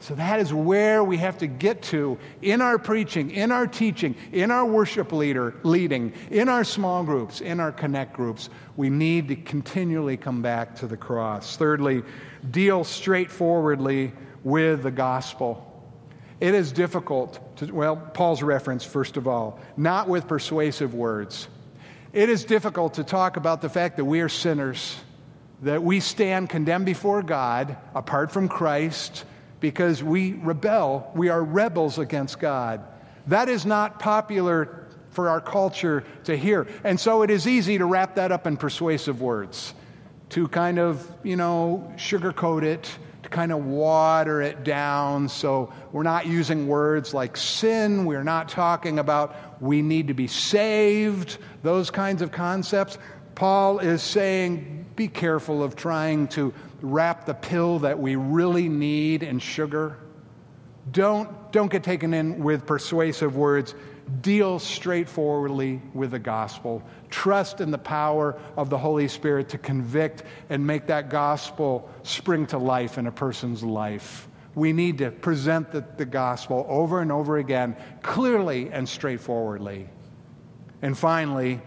So 0.00 0.14
that 0.14 0.40
is 0.40 0.52
where 0.52 1.02
we 1.02 1.16
have 1.18 1.38
to 1.38 1.46
get 1.46 1.82
to 1.84 2.18
in 2.42 2.60
our 2.60 2.78
preaching, 2.78 3.30
in 3.30 3.50
our 3.50 3.66
teaching, 3.66 4.14
in 4.30 4.50
our 4.50 4.64
worship 4.64 5.10
leader 5.10 5.54
leading, 5.62 6.12
in 6.30 6.48
our 6.48 6.64
small 6.64 7.02
groups, 7.02 7.40
in 7.40 7.60
our 7.60 7.72
connect 7.72 8.12
groups. 8.12 8.50
We 8.76 8.90
need 8.90 9.28
to 9.28 9.36
continually 9.36 10.16
come 10.16 10.42
back 10.42 10.76
to 10.76 10.86
the 10.86 10.96
cross. 10.96 11.56
Thirdly, 11.56 12.02
deal 12.50 12.84
straightforwardly 12.84 14.12
with 14.44 14.82
the 14.82 14.90
gospel. 14.90 15.62
It 16.40 16.54
is 16.54 16.72
difficult 16.72 17.56
to, 17.56 17.72
well, 17.72 17.96
Paul's 17.96 18.42
reference, 18.42 18.84
first 18.84 19.16
of 19.16 19.26
all, 19.26 19.58
not 19.78 20.08
with 20.08 20.28
persuasive 20.28 20.92
words. 20.94 21.48
It 22.12 22.28
is 22.28 22.44
difficult 22.44 22.94
to 22.94 23.04
talk 23.04 23.38
about 23.38 23.62
the 23.62 23.70
fact 23.70 23.96
that 23.96 24.04
we 24.04 24.20
are 24.20 24.28
sinners, 24.28 24.96
that 25.62 25.82
we 25.82 26.00
stand 26.00 26.50
condemned 26.50 26.84
before 26.84 27.22
God 27.22 27.78
apart 27.94 28.30
from 28.30 28.48
Christ 28.48 29.24
because 29.60 30.02
we 30.02 30.34
rebel. 30.34 31.10
We 31.14 31.28
are 31.28 31.42
rebels 31.42 31.98
against 31.98 32.38
God. 32.38 32.82
That 33.26 33.48
is 33.48 33.66
not 33.66 33.98
popular 33.98 34.86
for 35.10 35.28
our 35.30 35.40
culture 35.40 36.04
to 36.24 36.36
hear. 36.36 36.66
And 36.84 37.00
so 37.00 37.22
it 37.22 37.30
is 37.30 37.46
easy 37.46 37.78
to 37.78 37.86
wrap 37.86 38.16
that 38.16 38.32
up 38.32 38.46
in 38.46 38.56
persuasive 38.56 39.20
words, 39.22 39.74
to 40.30 40.46
kind 40.48 40.78
of, 40.78 41.10
you 41.22 41.36
know, 41.36 41.92
sugarcoat 41.96 42.62
it, 42.62 42.90
to 43.22 43.28
kind 43.30 43.50
of 43.50 43.64
water 43.64 44.42
it 44.42 44.62
down. 44.62 45.28
So 45.28 45.72
we're 45.90 46.02
not 46.02 46.26
using 46.26 46.68
words 46.68 47.14
like 47.14 47.36
sin. 47.36 48.04
We're 48.04 48.24
not 48.24 48.48
talking 48.48 48.98
about 48.98 49.60
we 49.60 49.82
need 49.82 50.08
to 50.08 50.14
be 50.14 50.26
saved, 50.26 51.38
those 51.62 51.90
kinds 51.90 52.22
of 52.22 52.30
concepts. 52.30 52.98
Paul 53.34 53.78
is 53.78 54.02
saying 54.02 54.86
be 54.96 55.08
careful 55.08 55.62
of 55.62 55.76
trying 55.76 56.28
to 56.28 56.54
wrap 56.80 57.26
the 57.26 57.34
pill 57.34 57.80
that 57.80 57.98
we 57.98 58.16
really 58.16 58.68
need 58.68 59.22
in 59.22 59.38
sugar. 59.38 59.98
Don't, 60.92 61.52
don't 61.52 61.70
get 61.70 61.82
taken 61.82 62.14
in 62.14 62.42
with 62.42 62.66
persuasive 62.66 63.36
words. 63.36 63.74
Deal 64.20 64.58
straightforwardly 64.58 65.82
with 65.94 66.12
the 66.12 66.18
gospel. 66.18 66.82
Trust 67.10 67.60
in 67.60 67.70
the 67.70 67.78
power 67.78 68.40
of 68.56 68.70
the 68.70 68.78
Holy 68.78 69.08
Spirit 69.08 69.48
to 69.48 69.58
convict 69.58 70.22
and 70.48 70.64
make 70.64 70.86
that 70.86 71.10
gospel 71.10 71.90
spring 72.04 72.46
to 72.48 72.58
life 72.58 72.98
in 72.98 73.06
a 73.08 73.12
person's 73.12 73.64
life. 73.64 74.28
We 74.54 74.72
need 74.72 74.98
to 74.98 75.10
present 75.10 75.72
the, 75.72 75.84
the 75.96 76.06
gospel 76.06 76.64
over 76.68 77.00
and 77.00 77.10
over 77.10 77.38
again, 77.38 77.76
clearly 78.02 78.70
and 78.70 78.88
straightforwardly. 78.88 79.88
And 80.82 80.96
finally, 80.96 81.60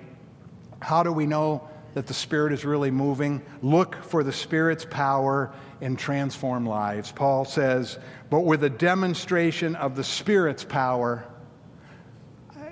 how 0.79 1.03
do 1.03 1.11
we 1.11 1.25
know 1.25 1.67
that 1.93 2.07
the 2.07 2.13
Spirit 2.13 2.53
is 2.53 2.65
really 2.65 2.91
moving? 2.91 3.41
Look 3.61 3.95
for 4.03 4.23
the 4.23 4.33
Spirit's 4.33 4.85
power 4.89 5.51
and 5.81 5.97
transform 5.97 6.65
lives. 6.65 7.11
Paul 7.11 7.45
says, 7.45 7.97
but 8.29 8.41
with 8.41 8.63
a 8.63 8.69
demonstration 8.69 9.75
of 9.75 9.95
the 9.95 10.03
Spirit's 10.03 10.63
power, 10.63 11.25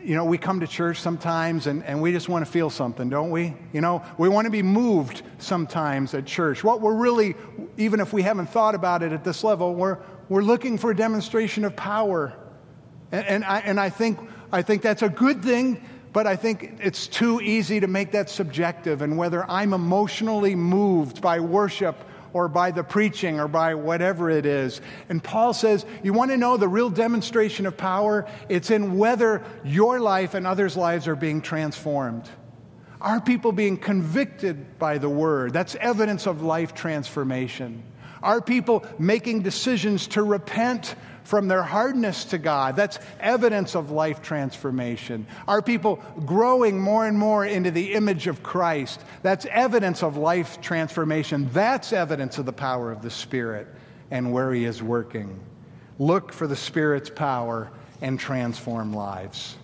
you 0.04 0.16
know, 0.16 0.24
we 0.24 0.38
come 0.38 0.62
to 0.62 0.68
church 0.68 1.02
sometimes 1.02 1.68
and, 1.68 1.84
and 1.84 2.02
we 2.02 2.14
just 2.14 2.30
want 2.30 2.46
to 2.46 2.50
feel 2.50 2.70
something, 2.70 3.10
don't 3.10 3.30
we? 3.30 3.54
You 3.74 3.82
know, 3.82 4.04
we 4.18 4.30
want 4.30 4.46
to 4.46 4.52
be 4.52 4.64
moved 4.64 5.22
sometimes 5.38 6.14
at 6.14 6.26
church. 6.26 6.64
What 6.64 6.80
we're 6.80 6.96
really, 6.96 7.36
even 7.78 8.00
if 8.00 8.14
we 8.14 8.22
haven't 8.22 8.48
thought 8.48 8.74
about 8.74 9.04
it 9.04 9.12
at 9.12 9.26
this 9.26 9.44
level, 9.44 9.76
we're, 9.76 9.98
we're 10.30 10.44
looking 10.44 10.78
for 10.78 10.92
a 10.92 10.96
demonstration 10.96 11.66
of 11.66 11.76
power. 11.76 12.34
And, 13.12 13.26
and, 13.26 13.44
I, 13.44 13.60
and 13.60 13.80
I, 13.80 13.90
think, 13.90 14.20
I 14.52 14.62
think 14.62 14.82
that's 14.82 15.02
a 15.02 15.10
good 15.10 15.44
thing, 15.44 15.84
but 16.18 16.26
I 16.26 16.36
think 16.36 16.80
it's 16.82 17.06
too 17.06 17.40
easy 17.42 17.80
to 17.80 17.86
make 17.86 18.14
that 18.14 18.28
subjective. 18.28 19.04
And 19.04 19.20
whether 19.20 19.48
I'm 19.48 19.72
emotionally 19.72 20.56
moved 20.56 21.22
by 21.22 21.40
worship 21.42 21.96
or 22.34 22.48
by 22.48 22.72
the 22.72 22.84
preaching 22.84 23.40
or 23.40 23.48
by 23.48 23.76
whatever 23.76 24.32
it 24.32 24.48
is. 24.48 24.82
And 25.10 25.24
Paul 25.24 25.54
says, 25.54 25.86
You 26.02 26.14
want 26.14 26.32
to 26.32 26.38
know 26.38 26.58
the 26.58 26.68
real 26.68 26.90
demonstration 26.90 27.68
of 27.68 27.78
power? 27.78 28.28
It's 28.50 28.72
in 28.72 28.98
whether 28.98 29.44
your 29.64 30.00
life 30.00 30.34
and 30.34 30.48
others' 30.48 30.76
lives 30.76 31.08
are 31.08 31.16
being 31.16 31.40
transformed. 31.40 32.28
Are 33.00 33.22
people 33.22 33.52
being 33.52 33.78
convicted 33.78 34.80
by 34.80 34.98
the 34.98 35.10
word? 35.10 35.54
That's 35.54 35.76
evidence 35.76 36.26
of 36.26 36.42
life 36.42 36.74
transformation. 36.74 37.84
Are 38.24 38.42
people 38.42 38.88
making 38.98 39.44
decisions 39.44 40.08
to 40.08 40.24
repent 40.24 40.96
from 41.28 41.50
their 41.50 41.62
hardness 41.62 42.24
to 42.24 42.38
God. 42.38 42.78
That's 42.78 43.00
evidence 43.20 43.76
of 43.76 43.92
life 43.92 44.22
transformation. 44.22 45.28
Are 45.46 45.62
people 45.62 46.02
growing 46.26 46.80
more 46.80 47.06
and 47.06 47.20
more 47.20 47.46
into 47.46 47.70
the 47.70 47.96
image 47.96 48.28
of 48.28 48.42
Christ? 48.42 49.02
That's 49.24 49.46
evidence 49.48 50.04
of 50.04 50.16
life 50.16 50.62
transformation. 50.62 51.50
That's 51.52 51.92
evidence 51.92 52.38
of 52.38 52.46
the 52.46 52.54
power 52.54 52.94
of 52.94 53.02
the 53.02 53.10
Spirit 53.10 53.68
and 54.10 54.32
where 54.32 54.54
He 54.54 54.64
is 54.64 54.82
working. 54.82 55.38
Look 56.00 56.32
for 56.32 56.48
the 56.48 56.56
Spirit's 56.56 57.10
power 57.10 57.72
and 58.02 58.18
transform 58.18 58.94
lives. 58.94 59.58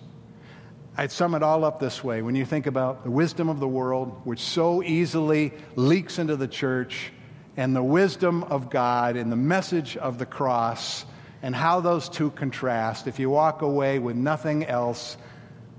I'd 0.98 1.12
sum 1.12 1.34
it 1.34 1.42
all 1.42 1.64
up 1.64 1.80
this 1.80 2.04
way. 2.04 2.20
When 2.20 2.34
you 2.34 2.44
think 2.44 2.66
about 2.66 3.04
the 3.04 3.10
wisdom 3.10 3.48
of 3.48 3.58
the 3.58 3.66
world, 3.66 4.20
which 4.24 4.40
so 4.40 4.82
easily 4.82 5.54
leaks 5.76 6.18
into 6.18 6.36
the 6.36 6.46
church, 6.46 7.10
and 7.56 7.74
the 7.74 7.82
wisdom 7.82 8.42
of 8.44 8.68
God 8.68 9.16
and 9.16 9.32
the 9.32 9.36
message 9.36 9.96
of 9.96 10.18
the 10.18 10.26
cross, 10.26 11.06
and 11.44 11.54
how 11.54 11.78
those 11.80 12.08
two 12.08 12.30
contrast. 12.30 13.06
If 13.06 13.18
you 13.18 13.28
walk 13.28 13.60
away 13.60 13.98
with 13.98 14.16
nothing 14.16 14.64
else, 14.64 15.18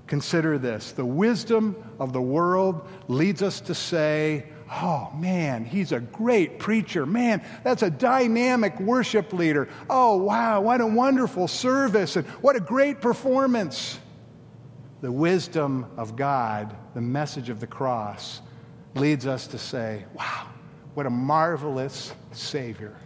consider 0.06 0.58
this. 0.58 0.92
The 0.92 1.04
wisdom 1.04 1.74
of 1.98 2.12
the 2.12 2.22
world 2.22 2.86
leads 3.08 3.42
us 3.42 3.62
to 3.62 3.74
say, 3.74 4.46
Oh 4.70 5.10
man, 5.16 5.64
he's 5.64 5.90
a 5.90 5.98
great 5.98 6.60
preacher. 6.60 7.04
Man, 7.04 7.44
that's 7.64 7.82
a 7.82 7.90
dynamic 7.90 8.78
worship 8.78 9.32
leader. 9.32 9.68
Oh 9.90 10.18
wow, 10.18 10.60
what 10.60 10.80
a 10.80 10.86
wonderful 10.86 11.48
service 11.48 12.14
and 12.14 12.24
what 12.42 12.54
a 12.54 12.60
great 12.60 13.00
performance. 13.00 13.98
The 15.00 15.10
wisdom 15.10 15.86
of 15.96 16.14
God, 16.14 16.76
the 16.94 17.00
message 17.00 17.48
of 17.48 17.58
the 17.58 17.66
cross, 17.66 18.40
leads 18.94 19.26
us 19.26 19.48
to 19.48 19.58
say, 19.58 20.04
Wow, 20.14 20.46
what 20.94 21.06
a 21.06 21.10
marvelous 21.10 22.14
Savior. 22.30 22.96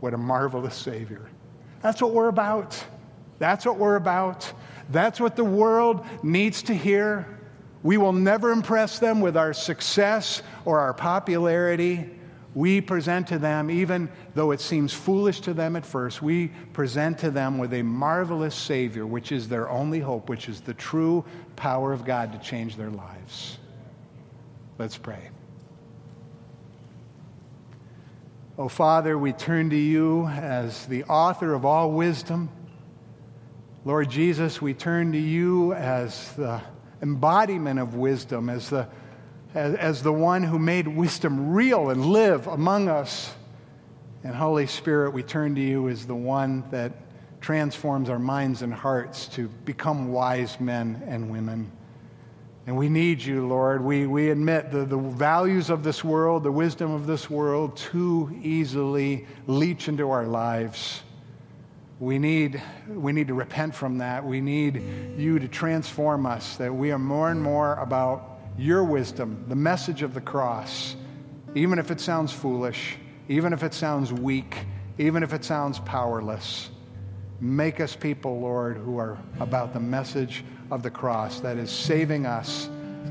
What 0.00 0.14
a 0.14 0.18
marvelous 0.18 0.74
Savior. 0.74 1.28
That's 1.82 2.02
what 2.02 2.12
we're 2.12 2.28
about. 2.28 2.82
That's 3.38 3.64
what 3.64 3.76
we're 3.76 3.96
about. 3.96 4.52
That's 4.90 5.20
what 5.20 5.36
the 5.36 5.44
world 5.44 6.04
needs 6.22 6.62
to 6.64 6.74
hear. 6.74 7.38
We 7.82 7.96
will 7.96 8.12
never 8.12 8.50
impress 8.50 8.98
them 8.98 9.20
with 9.20 9.36
our 9.36 9.52
success 9.52 10.42
or 10.64 10.80
our 10.80 10.92
popularity. 10.92 12.10
We 12.54 12.80
present 12.80 13.28
to 13.28 13.38
them, 13.38 13.70
even 13.70 14.08
though 14.34 14.50
it 14.50 14.60
seems 14.60 14.92
foolish 14.92 15.40
to 15.42 15.54
them 15.54 15.76
at 15.76 15.86
first, 15.86 16.20
we 16.20 16.48
present 16.72 17.18
to 17.18 17.30
them 17.30 17.58
with 17.58 17.72
a 17.74 17.82
marvelous 17.82 18.54
Savior, 18.54 19.06
which 19.06 19.30
is 19.30 19.48
their 19.48 19.68
only 19.68 20.00
hope, 20.00 20.28
which 20.28 20.48
is 20.48 20.60
the 20.60 20.74
true 20.74 21.24
power 21.54 21.92
of 21.92 22.04
God 22.04 22.32
to 22.32 22.38
change 22.38 22.76
their 22.76 22.90
lives. 22.90 23.58
Let's 24.78 24.96
pray. 24.96 25.30
Oh, 28.60 28.66
Father, 28.66 29.16
we 29.16 29.32
turn 29.32 29.70
to 29.70 29.76
you 29.76 30.26
as 30.26 30.84
the 30.86 31.04
author 31.04 31.54
of 31.54 31.64
all 31.64 31.92
wisdom. 31.92 32.48
Lord 33.84 34.10
Jesus, 34.10 34.60
we 34.60 34.74
turn 34.74 35.12
to 35.12 35.18
you 35.18 35.74
as 35.74 36.32
the 36.32 36.60
embodiment 37.00 37.78
of 37.78 37.94
wisdom, 37.94 38.50
as 38.50 38.68
the, 38.70 38.88
as, 39.54 39.76
as 39.76 40.02
the 40.02 40.12
one 40.12 40.42
who 40.42 40.58
made 40.58 40.88
wisdom 40.88 41.52
real 41.52 41.90
and 41.90 42.04
live 42.06 42.48
among 42.48 42.88
us. 42.88 43.32
And 44.24 44.34
Holy 44.34 44.66
Spirit, 44.66 45.12
we 45.12 45.22
turn 45.22 45.54
to 45.54 45.60
you 45.60 45.88
as 45.88 46.04
the 46.04 46.16
one 46.16 46.68
that 46.72 46.90
transforms 47.40 48.10
our 48.10 48.18
minds 48.18 48.62
and 48.62 48.74
hearts 48.74 49.28
to 49.28 49.46
become 49.66 50.10
wise 50.10 50.58
men 50.58 51.04
and 51.06 51.30
women. 51.30 51.70
And 52.68 52.76
we 52.76 52.90
need 52.90 53.22
you, 53.22 53.46
Lord. 53.46 53.82
We, 53.82 54.06
we 54.06 54.28
admit 54.28 54.70
the, 54.70 54.84
the 54.84 54.98
values 54.98 55.70
of 55.70 55.82
this 55.82 56.04
world, 56.04 56.42
the 56.42 56.52
wisdom 56.52 56.92
of 56.92 57.06
this 57.06 57.30
world, 57.30 57.78
too 57.78 58.38
easily 58.42 59.26
leach 59.46 59.88
into 59.88 60.10
our 60.10 60.26
lives. 60.26 61.02
We 61.98 62.18
need, 62.18 62.62
we 62.86 63.12
need 63.12 63.28
to 63.28 63.32
repent 63.34 63.74
from 63.74 63.96
that. 63.98 64.22
We 64.22 64.42
need 64.42 64.82
you 65.16 65.38
to 65.38 65.48
transform 65.48 66.26
us, 66.26 66.58
that 66.58 66.74
we 66.74 66.92
are 66.92 66.98
more 66.98 67.30
and 67.30 67.42
more 67.42 67.76
about 67.76 68.38
your 68.58 68.84
wisdom, 68.84 69.46
the 69.48 69.56
message 69.56 70.02
of 70.02 70.12
the 70.12 70.20
cross, 70.20 70.94
even 71.54 71.78
if 71.78 71.90
it 71.90 72.00
sounds 72.00 72.32
foolish, 72.32 72.98
even 73.30 73.54
if 73.54 73.62
it 73.62 73.72
sounds 73.72 74.12
weak, 74.12 74.66
even 74.98 75.22
if 75.22 75.32
it 75.32 75.42
sounds 75.42 75.78
powerless. 75.78 76.68
Make 77.40 77.80
us 77.80 77.96
people, 77.96 78.40
Lord, 78.40 78.76
who 78.76 78.98
are 78.98 79.16
about 79.40 79.72
the 79.72 79.80
message 79.80 80.44
of 80.70 80.82
the 80.82 80.90
cross 80.90 81.40
that 81.40 81.56
is 81.56 81.70
saving 81.70 82.26
us 82.26 82.68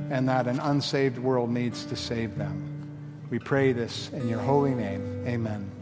and 0.10 0.28
that 0.30 0.48
an 0.48 0.60
unsaved 0.60 1.18
world 1.18 1.50
needs 1.50 1.86
to 1.86 1.96
save 1.96 2.38
them. 2.38 2.64
We 3.30 3.40
pray 3.40 3.74
this 3.74 4.10
in 4.14 4.30
your 4.30 4.40
holy 4.40 4.74
name. 4.74 5.24
Amen. 5.28 5.77